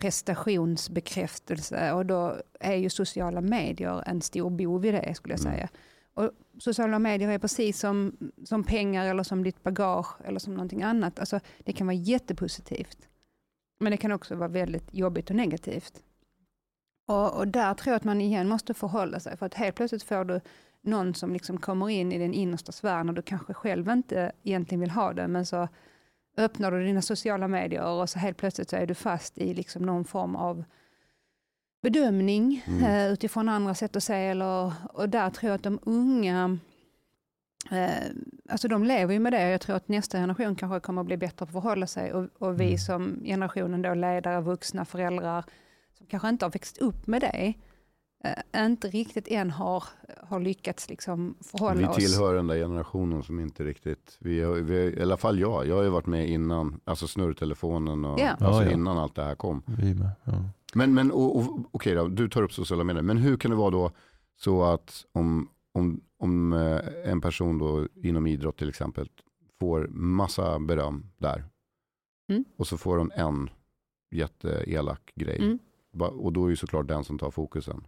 [0.00, 5.52] prestationsbekräftelse och då är ju sociala medier en stor bov i det skulle jag Mm.
[5.52, 5.68] säga.
[6.14, 10.82] Och sociala medier är precis som, som pengar eller som ditt bagage eller som någonting
[10.82, 11.18] annat.
[11.18, 13.08] Alltså, det kan vara jättepositivt.
[13.80, 16.02] Men det kan också vara väldigt jobbigt och negativt.
[17.08, 19.36] Och, och där tror jag att man igen måste förhålla sig.
[19.36, 20.40] För att helt plötsligt får du
[20.82, 24.80] någon som liksom kommer in i den innersta sfären och du kanske själv inte egentligen
[24.80, 25.28] vill ha det.
[25.28, 25.68] Men så
[26.36, 29.82] öppnar du dina sociala medier och så helt plötsligt så är du fast i liksom
[29.86, 30.64] någon form av
[31.82, 32.82] bedömning Mm.
[32.84, 34.14] eh, utifrån andra sätt att se.
[34.14, 36.58] Eller, och där tror jag att de unga
[37.70, 38.10] Eh,
[38.48, 39.50] alltså de lever ju med det.
[39.50, 42.12] Jag tror att nästa generation kanske kommer att bli bättre på att förhålla sig.
[42.12, 42.78] Och, och vi Mm.
[42.78, 45.44] som generationen då, ledare, vuxna, föräldrar,
[45.98, 47.54] som kanske inte har växt upp med det,
[48.56, 49.84] inte riktigt än har,
[50.22, 51.96] har lyckats liksom förhålla Vi oss.
[51.96, 55.76] tillhör den där generationen som inte riktigt, vi har, vi, i alla fall jag, jag
[55.76, 58.30] har ju varit med innan, alltså snurrtelefonen och Ja.
[58.30, 58.70] alltså Ja, ja.
[58.72, 59.62] innan allt det här kom.
[59.78, 60.44] Vi med, ja.
[60.74, 63.56] Men, men och, och, okej då, du tar upp sociala medier, men hur kan det
[63.56, 63.90] vara då
[64.40, 66.80] så att om, om, om eh,
[67.10, 69.08] en person då inom idrott till exempel
[69.60, 71.44] får massa beröm där
[72.30, 72.44] Mm.
[72.58, 73.50] och så får hon en
[74.14, 75.58] jätteelak grej Mm.
[76.20, 77.84] Och då är ju såklart den som tar fokusen.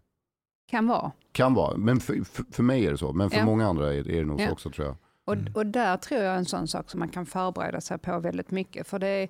[0.66, 1.12] Kan vara.
[1.32, 3.44] Kan vara, men för, för, för mig är det så, men för Ja.
[3.44, 4.46] många andra är, är det nog Ja.
[4.46, 4.96] så också tror jag.
[5.24, 5.52] Och, Mm.
[5.54, 8.50] och där tror jag är en sån sak som man kan förbereda sig på väldigt
[8.50, 8.86] mycket.
[8.86, 9.28] För det,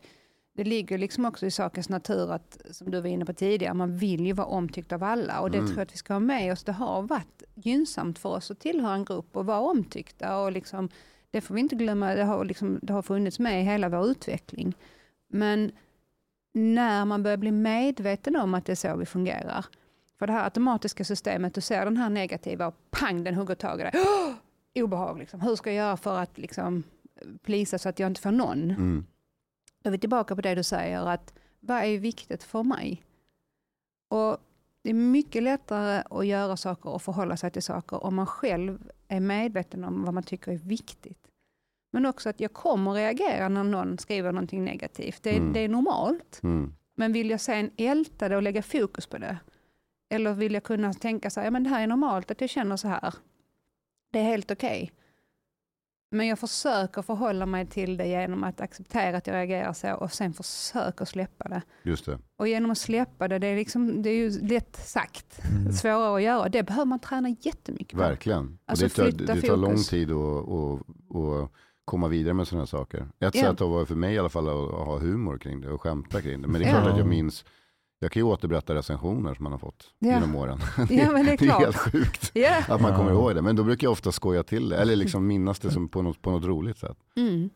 [0.56, 3.96] det ligger liksom också i sakens natur att, som du var inne på tidigare, man
[3.98, 5.40] vill ju vara omtyckt av alla.
[5.40, 5.68] Och det Mm.
[5.68, 6.64] tror jag att vi ska ha med oss.
[6.64, 10.38] Det har varit gynnsamt för oss att tillhöra en grupp och vara omtyckta.
[10.38, 10.88] Och liksom,
[11.30, 14.06] det får vi inte glömma, det har, liksom, det har funnits med i hela vår
[14.06, 14.74] utveckling.
[15.28, 15.72] Men
[16.52, 19.64] när man börjar bli medveten om att det är så vi fungerar.
[20.18, 23.80] För det här automatiska systemet, du ser den här negativa och pang, den hugger tag
[23.80, 23.92] i dig.
[23.94, 24.34] Åh!
[24.84, 25.40] Obehag, liksom.
[25.40, 26.82] hur ska jag göra för att liksom,
[27.42, 28.70] plisa så att jag inte får någon?
[28.70, 29.06] Mm.
[29.82, 33.02] Då är vi tillbaka på det du säger, att vad är viktigt för mig?
[34.10, 34.36] Och
[34.82, 38.90] det är mycket lättare att göra saker och förhålla sig till saker om man själv
[39.08, 41.18] är medveten om vad man tycker är viktigt.
[41.92, 45.22] Men också att jag kommer reagera när någon skriver någonting negativt.
[45.22, 45.52] Det, är- Mm.
[45.52, 46.40] det är normalt.
[46.42, 46.74] Mm.
[46.96, 49.38] Men vill jag sen älta det och lägga fokus på det?
[50.14, 52.50] Eller vill jag kunna tänka så här, ja men det här är normalt att jag
[52.50, 53.14] känner så här.
[54.12, 54.92] Det är helt okej.
[56.10, 60.12] Men jag försöker förhålla mig till det genom att acceptera att jag reagerar så och
[60.12, 61.62] sen försöker släppa det.
[61.82, 62.18] Just det.
[62.36, 65.72] Och genom att släppa det, det är, liksom, det är ju lätt sagt, Mm.
[65.72, 66.48] svårare att göra.
[66.48, 67.98] Det behöver man träna jättemycket på.
[67.98, 68.58] Verkligen.
[68.66, 71.50] Alltså det, tar, det tar lång tid att, att, att
[71.84, 73.00] komma vidare med sådana saker.
[73.00, 73.42] Ett Ja.
[73.50, 76.22] sätt har varit för mig i alla fall att ha humor kring det och skämta
[76.22, 76.48] kring det.
[76.48, 77.44] Men det är klart att jag minns,
[78.04, 80.08] jag kan ju återberätta recensioner som man har fått Ja.
[80.08, 80.58] genom åren.
[80.90, 81.74] Ja, men det är det är helt klart.
[81.76, 82.56] sjukt Ja.
[82.68, 82.96] att man Ja.
[82.96, 83.42] kommer ihåg det.
[83.42, 86.22] Men då brukar jag ofta skoja till det, eller liksom minnas det som på, något,
[86.22, 86.96] på något roligt sätt.
[87.16, 87.50] Mm.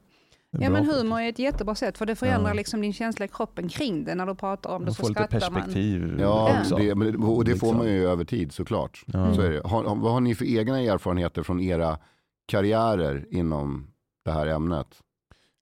[0.50, 2.54] Ja men humor är ett jättebra sätt för det förändrar Ja.
[2.54, 5.08] liksom din känsla i kroppen kring det när du pratar om det Man så får
[5.08, 5.54] lite skrattar man.
[5.62, 6.16] perspektiv.
[6.20, 6.76] Ja, också.
[6.76, 7.76] det, men det- och det får Liksom.
[7.76, 9.02] man ju över tid såklart.
[9.06, 9.34] Ja.
[9.34, 9.61] Så är det.
[9.68, 11.98] Har- vad har ni för egna erfarenheter från era
[12.46, 13.87] karriärer inom
[14.24, 14.87] det här ämnet?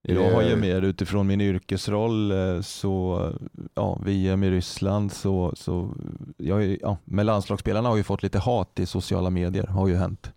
[0.08, 3.30] Jag har ju mer utifrån min yrkesroll, eh, så
[3.74, 5.94] ja, VM i Ryssland, så, så
[6.36, 10.32] jag, ja, med landslagsspelarna har ju fått lite hat i sociala medier, har ju hänt.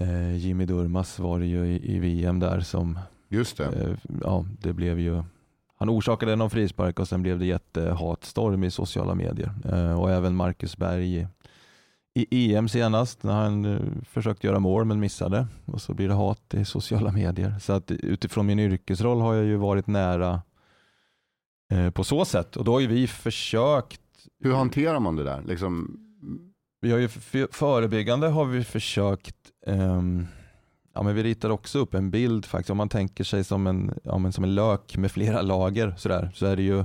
[0.00, 3.64] Eh, Jimmy Durmas var det ju i, i VM där som, Just det.
[3.64, 5.22] eh, ja det blev ju,
[5.76, 9.52] han orsakade någon frispark och sen blev det jättehatstorm i sociala medier.
[9.72, 11.26] Eh, och även Marcus Berg
[12.30, 16.14] i, EM senast när han eh, försökte göra mål men missade och så blir det
[16.14, 17.54] hat i sociala medier.
[17.60, 20.42] Så att utifrån min yrkesroll har jag ju varit nära
[21.72, 24.00] eh, på så sätt och då har ju vi försökt
[24.40, 25.42] Hur hanterar man det där?
[25.42, 26.00] Liksom,
[26.80, 27.08] vi har ju
[27.52, 30.26] förebyggande har vi försökt ehm,
[30.94, 32.70] ja, men vi ritar också upp en bild faktiskt.
[32.70, 36.46] Om man tänker sig som en, ja, som en lök med flera lager sådär, så
[36.46, 36.84] är det ju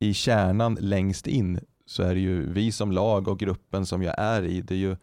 [0.00, 4.14] i kärnan längst in så är det ju vi som lag och gruppen som jag
[4.18, 4.96] är i, det är ju,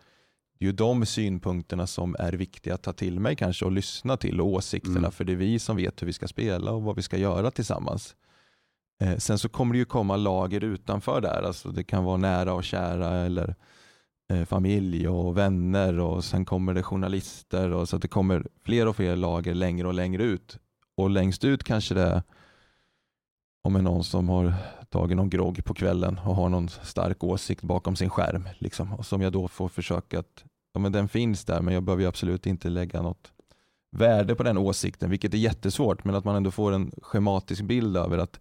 [0.59, 4.17] det är ju de synpunkterna som är viktiga att ta till mig kanske och lyssna
[4.17, 5.11] till och åsikterna Mm.
[5.11, 7.51] för det är vi som vet hur vi ska spela och vad vi ska göra
[7.51, 8.15] tillsammans.
[9.01, 12.53] Eh, sen så kommer det ju komma lager utanför där, alltså det kan vara nära
[12.53, 13.55] och kära eller
[14.33, 18.87] eh, familj och vänner och sen kommer det journalister och så att det kommer fler
[18.87, 20.57] och fler lager längre och längre ut.
[20.97, 22.21] Och längst ut kanske det är
[23.63, 24.53] om är någon som har
[24.89, 28.47] tagit någon grogg på kvällen och har någon stark åsikt bakom sin skärm.
[28.57, 30.43] Liksom, och som jag då får försöka att,
[30.73, 33.31] ja men den finns där men jag behöver ju absolut inte lägga något
[33.97, 37.97] värde på den åsikten, vilket är jättesvårt, men att man ändå får en schematisk bild
[37.97, 38.39] över att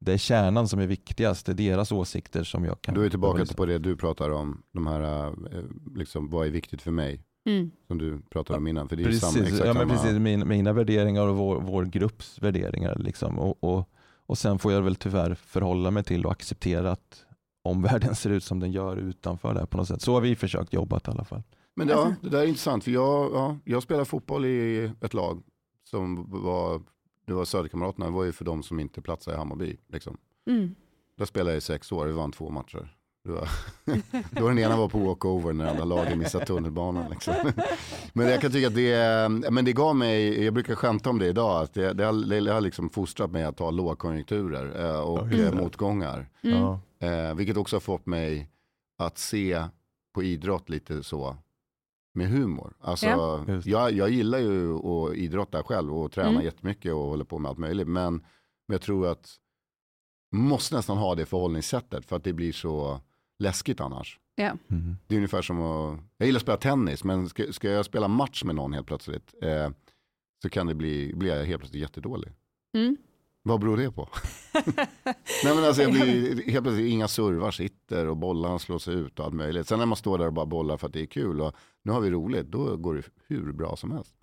[0.00, 3.10] det är kärnan som är viktigast, det är deras åsikter som jag kan Du är
[3.10, 7.20] tillbaka på det du pratar om, de här, eh, liksom, vad är viktigt för mig?
[7.48, 7.70] Mm.
[7.86, 8.88] Som du pratade om innan.
[8.88, 10.02] För det är ju samma, Precis, exakt ja, men samma.
[10.02, 12.96] precis min, mina värderingar och vår, vår grupps värderingar.
[12.98, 13.38] Liksom.
[13.38, 13.88] Och, och,
[14.30, 17.26] och sen får jag väl tyvärr förhålla mig till och acceptera att
[17.62, 20.02] omvärlden ser ut som den gör utanför det här på något sätt.
[20.02, 21.42] Så har vi försökt jobba i alla fall.
[21.76, 25.14] Men det, ja, det där är intressant, för jag, ja, jag spelar fotboll i ett
[25.14, 25.42] lag
[25.84, 26.82] som var,
[27.26, 29.76] det var Söderkamraterna, det var ju för de som inte platsade i Hammarby.
[29.88, 30.16] Liksom.
[30.46, 30.74] Mm.
[31.18, 32.96] Där spelade jag i sex år, vi vann två matcher.
[34.30, 37.10] Då den ena var på walkover när andra laget missade tunnelbanan.
[37.10, 37.34] Liksom.
[38.12, 41.26] Men jag kan tycka att det, men det gav mig, jag brukar skämta om det
[41.26, 45.28] idag, att det, det, har, det har liksom fostrat mig att ta lågkonjunkturer eh, och
[45.32, 46.28] Ja, eh, motgångar.
[46.42, 46.64] Mm.
[46.98, 48.50] Eh, vilket också har fått mig
[48.98, 49.64] att se
[50.14, 51.36] på idrott lite så
[52.14, 52.72] med humor.
[52.80, 53.44] Alltså, Ja.
[53.64, 56.42] Jag, jag gillar ju att idrotta själv och träna Mm.
[56.44, 57.88] jättemycket och håller på med allt möjligt.
[57.88, 59.28] Men, men jag tror att
[60.32, 63.00] man måste nästan ha det förhållningssättet för att det blir så
[63.40, 64.18] läskigt annars.
[64.34, 64.56] Ja.
[64.70, 64.96] Mm.
[65.06, 68.08] Det är ungefär som att, jag gillar att spela tennis men ska, ska jag spela
[68.08, 69.70] match med någon helt plötsligt eh,
[70.42, 72.32] så kan det bli, blir jag helt plötsligt jättedålig.
[72.76, 72.96] Mm.
[73.42, 74.08] Vad beror det på?
[75.44, 79.24] Nej men alltså jag blir helt plötsligt inga servar sitter och bollarna slås ut och
[79.24, 79.68] allt möjligt.
[79.68, 81.92] Sen när man står där och bara bollar för att det är kul och nu
[81.92, 84.14] har vi roligt, då går det hur bra som helst.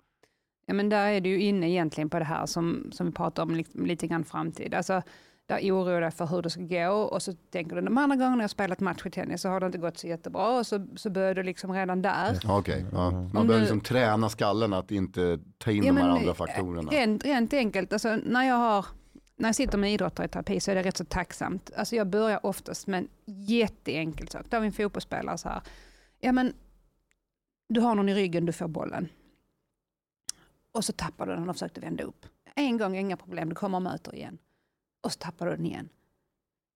[0.66, 3.42] Ja, men där är du ju inne egentligen på det här som, som vi pratar
[3.42, 4.74] om liksom, lite grann framtid.
[4.74, 5.02] Alltså,
[5.48, 8.42] där oroar dig för hur det ska gå och så tänker du de andra gångerna
[8.42, 11.10] jag spelat match i tennis så har det inte gått så jättebra och så, så
[11.10, 12.40] börjar du liksom redan där.
[12.44, 13.10] Okej, ja.
[13.10, 16.90] man Om behöver liksom träna skallen att inte ta in Ja, de här andra faktorerna.
[16.90, 18.86] Rent, rent enkelt, alltså, när, jag har,
[19.36, 21.70] när jag sitter med idrottare i terapi så är det rätt så tacksamt.
[21.76, 24.46] Alltså, jag börjar oftast med en jätteenkel sak.
[24.48, 25.62] Då har vi en fotbollsspelare så här.
[26.20, 26.52] Ja, men,
[27.68, 29.08] du har någon i ryggen, du får bollen.
[30.72, 32.26] Och så tappar du den och försökte vända upp.
[32.54, 34.38] En gång, inga problem, du kommer och möter igen.
[35.04, 35.88] Och så tappar du den igen.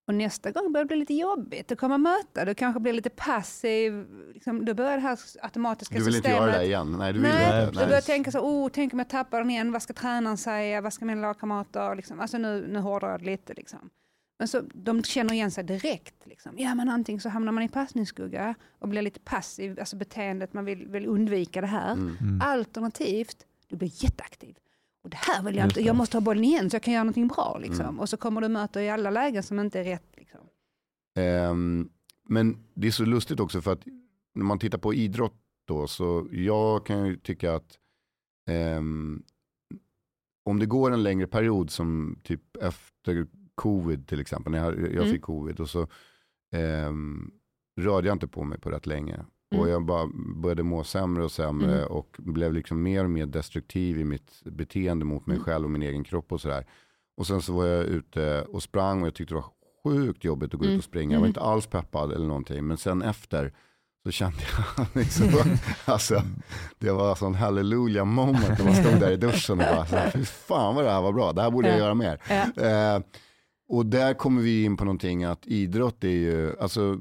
[0.07, 1.69] Och nästa gång börjar det bli lite jobbigt.
[1.69, 4.07] Du kommer möta, du kanske blir lite passiv.
[4.35, 6.49] Liksom, då börjar det här automatiska Du vill inte systemet.
[6.53, 6.97] göra det igen?
[6.99, 7.81] Nej, du vill Nej, inte.
[7.81, 10.81] jag börjar tänka så, oh, tänk om jag tappar den igen, vad ska tränaren säga,
[10.81, 12.21] vad ska mina lagkamrater, liksom.
[12.21, 13.55] alltså nu, nu hårdrar jag det lite.
[13.55, 13.91] Liksom.
[14.39, 16.15] Men så, de känner igen sig direkt.
[16.27, 16.53] Liksom.
[16.59, 20.65] Ja, men antingen så hamnar man i passningsskugga och blir lite passiv, alltså beteendet, man
[20.65, 21.93] vill, vill undvika det här.
[21.93, 22.17] Mm.
[22.21, 22.41] Mm.
[22.43, 24.57] Alternativt, du blir jätteaktiv.
[25.05, 27.05] Och det här vill jag inte, jag måste ha bollen igen så jag kan göra
[27.05, 27.59] någonting bra.
[27.63, 27.87] Liksom.
[27.87, 28.01] Mm.
[28.01, 30.17] Och så kommer du möta i alla lägen som inte är rätt.
[30.17, 30.41] Liksom.
[31.19, 31.89] Ehm,
[32.29, 33.83] men det är så lustigt också för att
[34.35, 35.35] när man tittar på idrott
[35.67, 37.79] då så jag kan ju tycka att
[38.51, 39.23] ehm,
[40.45, 44.93] om det går en längre period som typ efter covid till exempel, när jag, jag
[44.93, 45.11] Mm.
[45.13, 45.89] fick covid och så
[46.53, 47.31] ehm,
[47.81, 49.25] rörde jag inte på mig på rätt länge.
[49.53, 49.71] Och Mm.
[49.71, 51.87] jag bara började må sämre och sämre Mm.
[51.93, 55.45] och blev liksom mer och mer destruktiv i mitt beteende mot mig Mm.
[55.45, 56.67] själv och min egen kropp och sådär.
[57.17, 59.51] Och sen så var jag ute och sprang och jag tyckte det var
[59.85, 60.75] sjukt jobbigt att gå Mm.
[60.77, 61.13] ut och springa.
[61.13, 61.31] Jag var Mm.
[61.31, 62.67] inte alls peppad eller någonting.
[62.67, 63.53] Men sen efter
[64.05, 64.37] så kände
[64.77, 65.29] jag liksom,
[65.85, 66.23] alltså,
[66.79, 70.11] det var sån hallelujah moment när man stod där i duschen och bara, så här,
[70.11, 71.83] fy fan vad det här var bra, det här borde jag Ja.
[71.83, 72.21] göra mer.
[72.29, 72.63] Ja.
[72.97, 73.03] Eh,
[73.69, 76.99] och där kommer vi in på någonting att idrott är ju, alltså,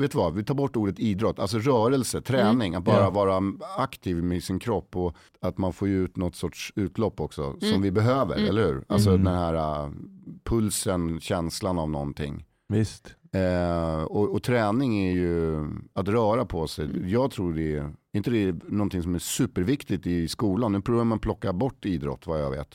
[0.00, 3.10] vet du vad, vi tar bort ordet idrott, alltså rörelse, träning, att bara Ja.
[3.10, 3.40] vara
[3.78, 7.82] aktiv med sin kropp och att man får ut något sorts utlopp också som Mm.
[7.82, 8.48] vi behöver, Mm.
[8.48, 8.84] eller hur?
[8.88, 9.24] Alltså Mm.
[9.24, 9.90] den här uh,
[10.44, 12.44] pulsen, känslan av någonting.
[12.68, 13.14] Visst.
[13.32, 17.12] Eh, och, och träning är ju att röra på sig.
[17.12, 20.72] Jag tror det är, inte det är någonting som är superviktigt i skolan.
[20.72, 22.68] Nu provar man plocka bort idrott vad jag vet.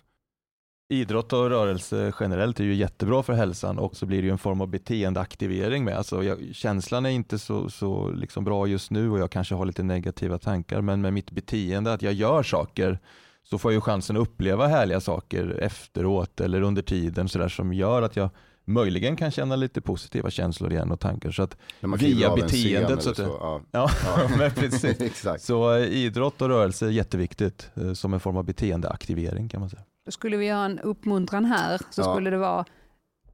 [0.94, 4.38] Idrott och rörelse generellt är ju jättebra för hälsan och så blir det ju en
[4.38, 5.98] form av beteendeaktivering med.
[5.98, 9.66] Alltså jag, känslan är inte så, så liksom bra just nu och jag kanske har
[9.66, 13.00] lite negativa tankar men med mitt beteende att jag gör saker
[13.44, 17.50] så får jag ju chansen att uppleva härliga saker efteråt eller under tiden så där,
[17.50, 18.30] som gör att jag
[18.66, 21.32] möjligen kan känna lite positiva känslor igen och tankar.
[21.32, 21.58] Så att
[22.00, 23.24] via beteendet så att det-
[23.72, 23.90] Ja.
[24.06, 25.26] Ja, men precis.
[25.46, 29.70] Så eh, idrott och rörelse är jätteviktigt eh, som en form av beteendeaktivering kan man
[29.70, 29.84] säga.
[30.10, 32.14] Då skulle vi göra en uppmuntran här så Ja.
[32.14, 32.66] skulle det vara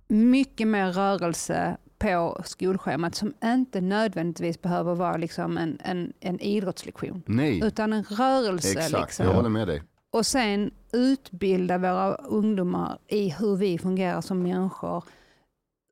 [0.07, 7.23] mycket mer rörelse på skolschemat som inte nödvändigtvis behöver vara liksom en, en, en idrottslektion.
[7.25, 8.79] Nej, Utan en rörelse.
[8.79, 9.01] exakt.
[9.03, 9.25] Liksom.
[9.25, 9.83] Jag håller med dig.
[10.11, 15.03] Och sen utbilda våra ungdomar i hur vi fungerar som människor.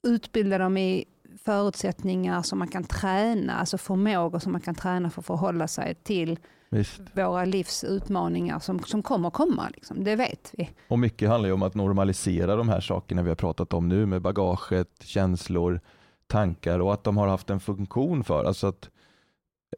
[0.08, 1.06] Utbilda dem i
[1.46, 5.96] förutsättningar som man kan träna, alltså förmågor som man kan träna för att förhålla sig
[5.96, 6.40] till
[6.74, 7.02] Visst.
[7.14, 9.70] våra livsutmaningar som, som kommer komma.
[9.74, 10.04] Liksom.
[10.04, 10.70] Det vet vi.
[10.88, 14.06] Och mycket handlar ju om att normalisera de här sakerna vi har pratat om nu
[14.06, 15.80] med bagaget, känslor,
[16.28, 18.44] tankar och att de har haft en funktion för.
[18.46, 18.90] Alltså att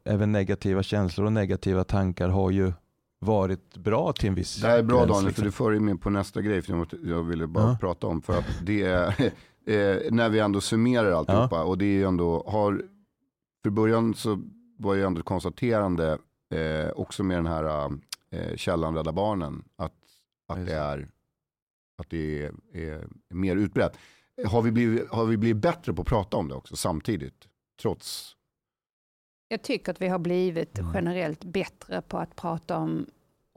[0.04, 2.72] även negativa känslor och negativa tankar har ju
[3.18, 5.42] varit bra till en viss Det här är bra gräns, Daniel, liksom.
[5.42, 7.76] för du för in mig på nästa grej som jag ville bara Ja.
[7.80, 8.22] prata om.
[8.22, 9.06] För att det är,
[9.66, 12.82] eh, när vi ändå summerar alltihopa, och det är ju ändå, har,
[13.62, 14.42] för början så
[14.78, 16.18] var ju ändå ett konstaterande,
[16.54, 17.90] eh, också med den här
[18.30, 19.92] eh, källan Rädda Barnen, att,
[20.48, 20.72] att det det.
[20.74, 21.08] är,
[21.98, 23.96] att det är, är mer utbrett.
[24.46, 27.48] Har vi, blivit, har vi blivit bättre på att prata om det också samtidigt?
[27.82, 28.36] Trots,
[29.48, 30.90] Jag tycker att vi har blivit Mm.
[30.94, 33.06] generellt bättre på att prata om,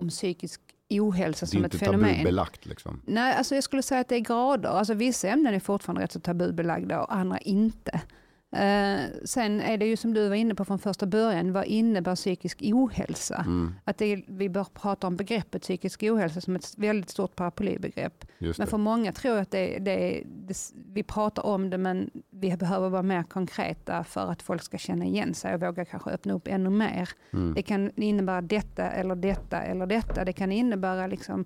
[0.02, 2.10] om psykisk ohälsa det är som ett inte fenomen.
[2.16, 3.02] tabubelagt liksom.
[3.06, 4.70] Nej, alltså jag skulle säga att det är grader.
[4.70, 8.02] Alltså vissa ämnen är fortfarande rätt så tabubelagda och andra inte.
[8.52, 12.16] Eh, sen är det ju som du var inne på från första början, vad innebär
[12.16, 13.36] psykisk ohälsa?
[13.36, 18.26] Mm, Att det, vi bör prata om begreppet psykisk ohälsa som ett väldigt stort paraplybegrepp.
[18.58, 20.58] Men för många tror jag att det, det, det,
[20.94, 25.06] vi pratar om det men vi behöver vara mer konkreta för att folk ska känna
[25.06, 27.10] igen sig och våga kanske öppna upp ännu mer.
[27.34, 27.54] Mm.
[27.54, 30.26] Det kan innebära detta eller detta eller detta.
[30.26, 31.46] Det kan innebära liksom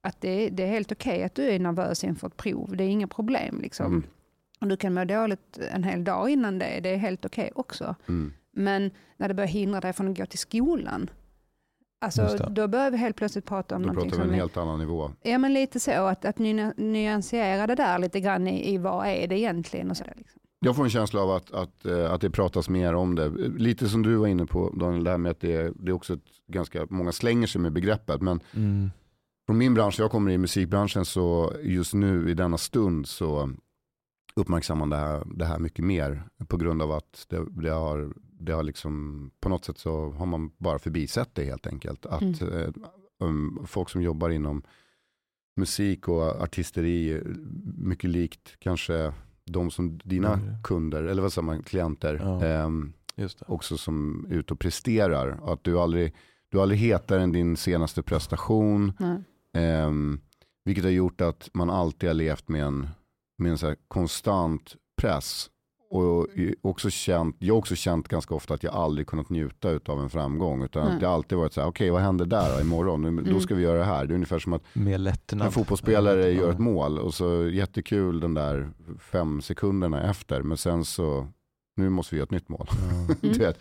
[0.00, 2.76] att det, det är helt okej att du är nervös inför ett prov.
[2.76, 3.60] Det är inga problem.
[3.60, 3.86] Liksom.
[3.86, 4.02] Mm.
[4.64, 6.80] Och du kan må dåligt en hel dag innan det.
[6.82, 7.94] Det är helt okej också.
[8.08, 8.32] Mm.
[8.52, 11.10] Men när det börjar hindra dig från att gå till skolan.
[12.00, 14.40] Alltså, då börjar vi helt plötsligt prata om Då någonting pratar vi som en är
[14.40, 15.10] helt annan nivå.
[15.22, 19.06] Ja men lite så, att, att ny, nyansera det där lite grann i, i vad
[19.06, 20.40] är det egentligen och så där, liksom.
[20.60, 23.28] Jag får en känsla av att, att, eh, att det pratas mer om det.
[23.58, 25.94] Lite som du var inne på Daniel, det här med att det är, det är
[25.94, 28.22] också ett, ganska, många slänger sig med begreppet.
[28.22, 28.90] Men Mm.
[29.46, 33.50] från min bransch, jag kommer i musikbranschen, så just nu i denna stund så
[34.36, 36.22] uppmärksammar man det här, det här mycket mer.
[36.48, 40.26] På grund av att det, det har, det har liksom, på något sätt så har
[40.26, 42.06] man bara förbisett det helt enkelt.
[42.06, 42.68] Att eh,
[43.20, 44.62] um, folk som jobbar inom
[45.56, 47.22] musik och artisteri,
[47.76, 49.12] mycket likt kanske
[49.44, 50.62] de som dina Mm.
[50.62, 52.70] kunder, eller vad säger man, klienter, Ja.
[53.16, 53.44] Just det.
[53.48, 55.40] också som är ute och presterar.
[55.52, 56.14] Att du aldrig,
[56.48, 58.92] du aldrig hetar än din senaste prestation.
[58.98, 59.22] Nej.
[59.52, 60.20] ehm,
[60.64, 62.88] vilket har gjort att man alltid har levt med en,
[63.38, 65.50] med en så här konstant press.
[65.90, 69.68] Och i- också känt, jag har också känt ganska ofta att jag aldrig kunnat njuta
[69.86, 70.62] av en framgång.
[70.62, 73.02] Utan att det har alltid varit så här, okej vad händer där då, imorgon?
[73.02, 73.40] Nu, Då Mm.
[73.40, 74.06] ska vi göra det här.
[74.06, 74.62] Det är ungefär som att
[75.46, 80.42] en fotbollsspelare gör ett mål och så jättekul den där fem sekunderna efter.
[80.42, 81.28] Men sen så,
[81.76, 82.68] nu måste vi göra ett nytt mål.
[83.38, 83.58] Vet.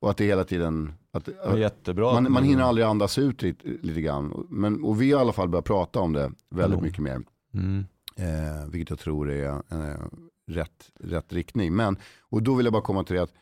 [0.00, 2.12] Och att det hela tiden, att, Det var jättebra.
[2.20, 4.46] man, man hinner aldrig andas ut lite, lite grann.
[4.50, 6.82] Men, och vi har i alla fall börjat prata om det väldigt Kanon.
[6.82, 7.20] mycket mer.
[7.54, 7.84] Mm.
[8.18, 10.06] Eh, vilket jag tror är eh,
[10.46, 11.74] rätt, rätt riktning.
[11.76, 13.34] Men, och då vill jag bara komma till det att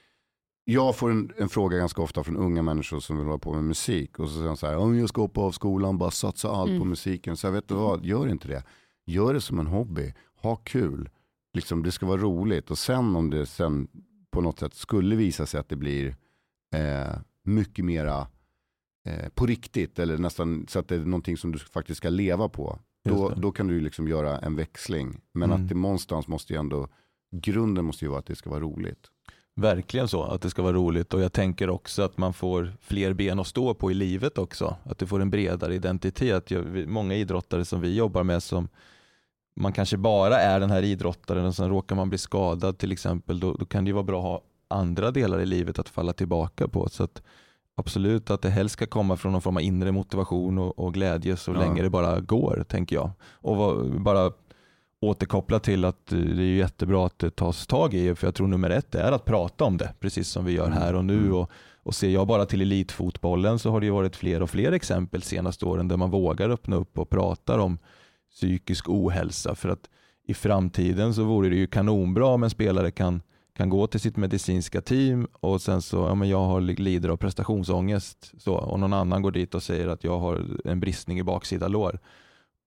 [0.64, 3.64] jag får en, en fråga ganska ofta från unga människor som vill hålla på med
[3.64, 4.18] musik.
[4.18, 6.68] Och så säger de så här, om jag ska hoppa av skolan, bara satsa allt
[6.70, 6.88] på Mm.
[6.88, 7.36] musiken.
[7.36, 8.62] Så jag vet du vad, gör inte det.
[9.06, 11.10] Gör det som en hobby, ha kul.
[11.52, 12.70] Liksom, det ska vara roligt.
[12.70, 13.88] Och sen om det sen
[14.30, 16.16] på något sätt skulle visa sig att det blir
[16.74, 18.26] eh, mycket mera
[19.06, 19.98] eh, på riktigt.
[19.98, 22.78] Eller nästan så att det är någonting som du faktiskt ska leva på.
[23.04, 25.20] Då, då kan du liksom göra en växling.
[25.32, 25.62] Men Mm.
[25.62, 26.88] att det någonstans måste ju ändå,
[27.30, 29.10] grunden måste ju vara att det ska vara roligt.
[29.56, 33.12] Verkligen så, att det ska vara roligt och jag tänker också att man får fler
[33.12, 34.76] ben att stå på i livet också.
[34.84, 36.50] Att du får en bredare identitet.
[36.50, 38.68] Jag, många idrottare som vi jobbar med som
[39.60, 43.40] man kanske bara är den här idrottaren och sen råkar man bli skadad till exempel.
[43.40, 46.12] Då, då kan det ju vara bra att ha andra delar i livet att falla
[46.12, 46.88] tillbaka på.
[46.88, 47.22] Så att
[47.76, 51.36] absolut att det helst ska komma från någon form av inre motivation och, och glädje
[51.36, 51.58] så Ja.
[51.58, 53.10] länge det bara går, tänker jag.
[53.32, 54.32] Och vad- bara
[55.00, 58.70] återkoppla till att det är jättebra att det tas tag i, för jag tror nummer
[58.70, 60.78] ett är att prata om det, precis som vi gör Mm.
[60.78, 61.18] här och nu.
[61.18, 61.34] Mm.
[61.34, 61.50] Och,
[61.82, 65.22] och ser jag bara till elitfotbollen så har det ju varit fler och fler exempel
[65.22, 67.78] senaste åren där man vågar öppna upp och pratar om
[68.30, 69.54] psykisk ohälsa.
[69.54, 69.88] För att
[70.26, 73.22] i framtiden så vore det ju kanonbra om en spelare kan,
[73.56, 77.16] kan gå till sitt medicinska team och sen så, ja men jag har lider av
[77.16, 81.22] prestationsångest så, och någon annan går dit och säger att jag har en bristning i
[81.22, 81.98] baksida lår.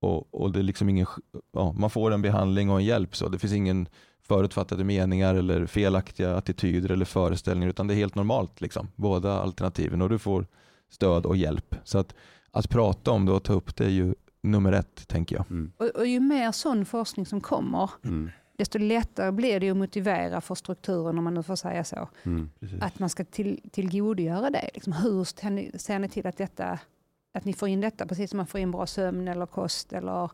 [0.02, 1.08] och, och det är liksom ingen,
[1.54, 3.16] ja, man får en behandling och en hjälp.
[3.16, 3.88] Så det finns ingen
[4.22, 8.62] förutfattade meningar eller felaktiga attityder eller föreställningar utan det är helt normalt.
[8.62, 10.46] Liksom, båda alternativen och du får
[10.90, 11.76] stöd och hjälp.
[11.84, 12.16] Så att,
[12.52, 15.46] att prata om det och ta upp det är ju nummer ett tänker jag.
[15.50, 15.72] Mm.
[15.78, 18.30] Och, och ju mer sån forskning som kommer, Mm.
[18.58, 22.10] Desto lättare blir det att motivera för strukturen, om man nu får säga så.
[22.24, 22.50] Mm.
[22.82, 24.70] Att man ska till, tillgodogöra det.
[24.74, 25.24] Liksom, hur
[25.78, 26.80] ser ni, till att, detta,
[27.34, 30.32] att ni får in detta, precis som man får in bra sömn eller kost eller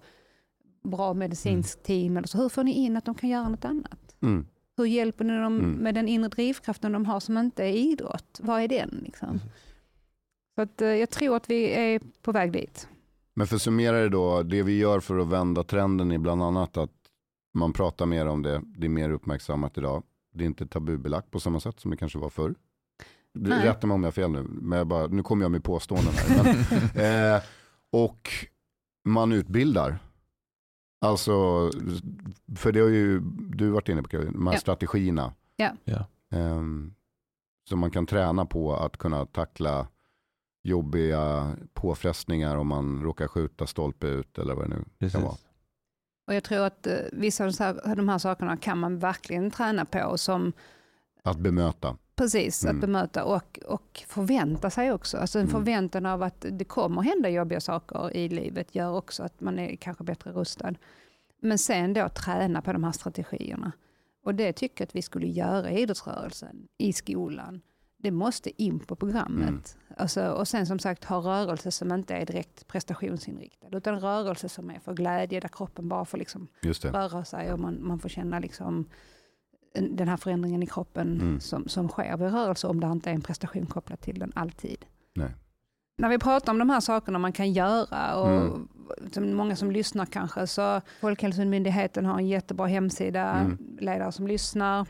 [0.84, 2.18] bra medicinskt team.
[2.18, 2.38] Eller så.
[2.38, 4.16] Hur får ni in att de kan göra något annat?
[4.22, 4.48] Mm.
[4.78, 5.72] Hur hjälper ni dem Mm.
[5.72, 8.40] med den inre drivkraften de har som inte är idrott?
[8.44, 9.02] Vad är den?
[9.04, 9.40] Liksom?
[10.56, 12.88] Så att, eh, jag tror att vi är på väg dit.
[13.34, 16.44] Men för att summera det då, det vi gör för att vända trenden är bland
[16.44, 16.92] annat att
[17.54, 20.04] man pratar mer om det, det är mer uppmärksammat idag.
[20.34, 22.56] Det är inte tabubelagt på samma sätt som det kanske var förr.
[23.34, 23.50] Du-.
[23.52, 26.14] Rätta mig om jag har fel nu, men jag bara, nu kommer jag med påståenden
[26.14, 26.44] här.
[26.96, 27.42] Men, eh,
[27.92, 28.30] och
[29.06, 30.00] man utbildar.
[31.02, 31.32] Alltså,
[32.56, 33.20] för det har ju
[33.56, 34.60] du varit inne på, de här Ja.
[34.60, 35.34] strategierna.
[35.56, 35.72] Ja.
[35.84, 36.06] Ja.
[36.32, 36.94] Ehm,
[37.70, 39.88] så man kan träna på att kunna tackla
[40.64, 45.14] jobbiga påfrestningar om man råkar skjuta stolpe ut eller vad det nu Precis.
[45.14, 45.36] kan vara.
[46.28, 49.52] Och jag tror att eh, vissa av de här- de här sakerna kan man verkligen
[49.52, 50.54] träna på som
[51.24, 51.98] Att bemöta.
[52.16, 52.76] Precis, Mm.
[52.76, 55.18] att bemöta och, och förvänta sig också.
[55.18, 55.52] Alltså en Mm.
[55.52, 59.76] förväntan av att det kommer hända jobbiga saker i livet gör också att man är
[59.76, 60.74] kanske bättre rustad.
[61.42, 63.72] Men sen då träna på de här strategierna.
[64.26, 67.62] Och det tycker jag att vi skulle göra i idrottsrörelsen, i skolan.
[68.04, 69.50] Det måste in på programmet.
[69.50, 69.62] Mm.
[69.98, 74.70] Alltså, och sen som sagt ha rörelse som inte är direkt prestationsinriktad, utan rörelse som
[74.70, 76.48] är för glädje, där kroppen bara får liksom
[76.84, 78.86] röra sig och man, man får känna liksom
[79.76, 81.40] en- den här förändringen i kroppen Mm.
[81.40, 84.86] som, som sker vid rörelse om det inte är en prestation kopplad till den alltid.
[85.16, 85.32] Nej.
[85.98, 88.70] När vi pratar om de här sakerna man kan göra och Mm.
[89.14, 93.58] som många som lyssnar kanske så Folkhälsomyndigheten har en jättebra hemsida, Mm.
[93.80, 94.88] ledare som lyssnar.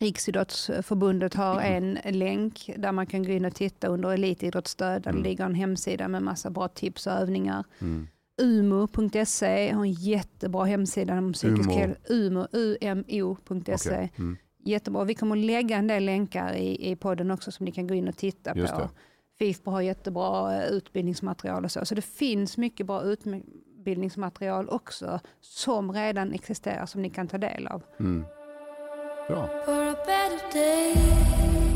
[0.00, 5.22] Riksidrottsförbundet har en länk där man kan gå in och titta under elitidrottsstöd där Mm.
[5.22, 7.64] ligger en hemsida med massa bra tips och övningar.
[7.78, 8.06] Mm.
[8.42, 12.00] Umo.se har en jättebra hemsida om psykisk hälsa.
[12.08, 13.90] Umo, umo.se.
[13.90, 14.12] Okej.
[14.18, 14.36] Mm.
[14.64, 15.04] Jättebra.
[15.04, 17.94] Vi kommer att lägga en del länkar i, i podden också som ni kan gå
[17.94, 18.80] in och titta Just på.
[19.38, 19.70] det.
[19.70, 21.84] Har jättebra eh, utbildningsmaterial och så.
[21.84, 27.66] Så det finns mycket bra utbildningsmaterial också som redan existerar som ni kan ta del
[27.66, 27.82] av.
[28.00, 28.24] Mm.
[29.28, 31.67] For a better day.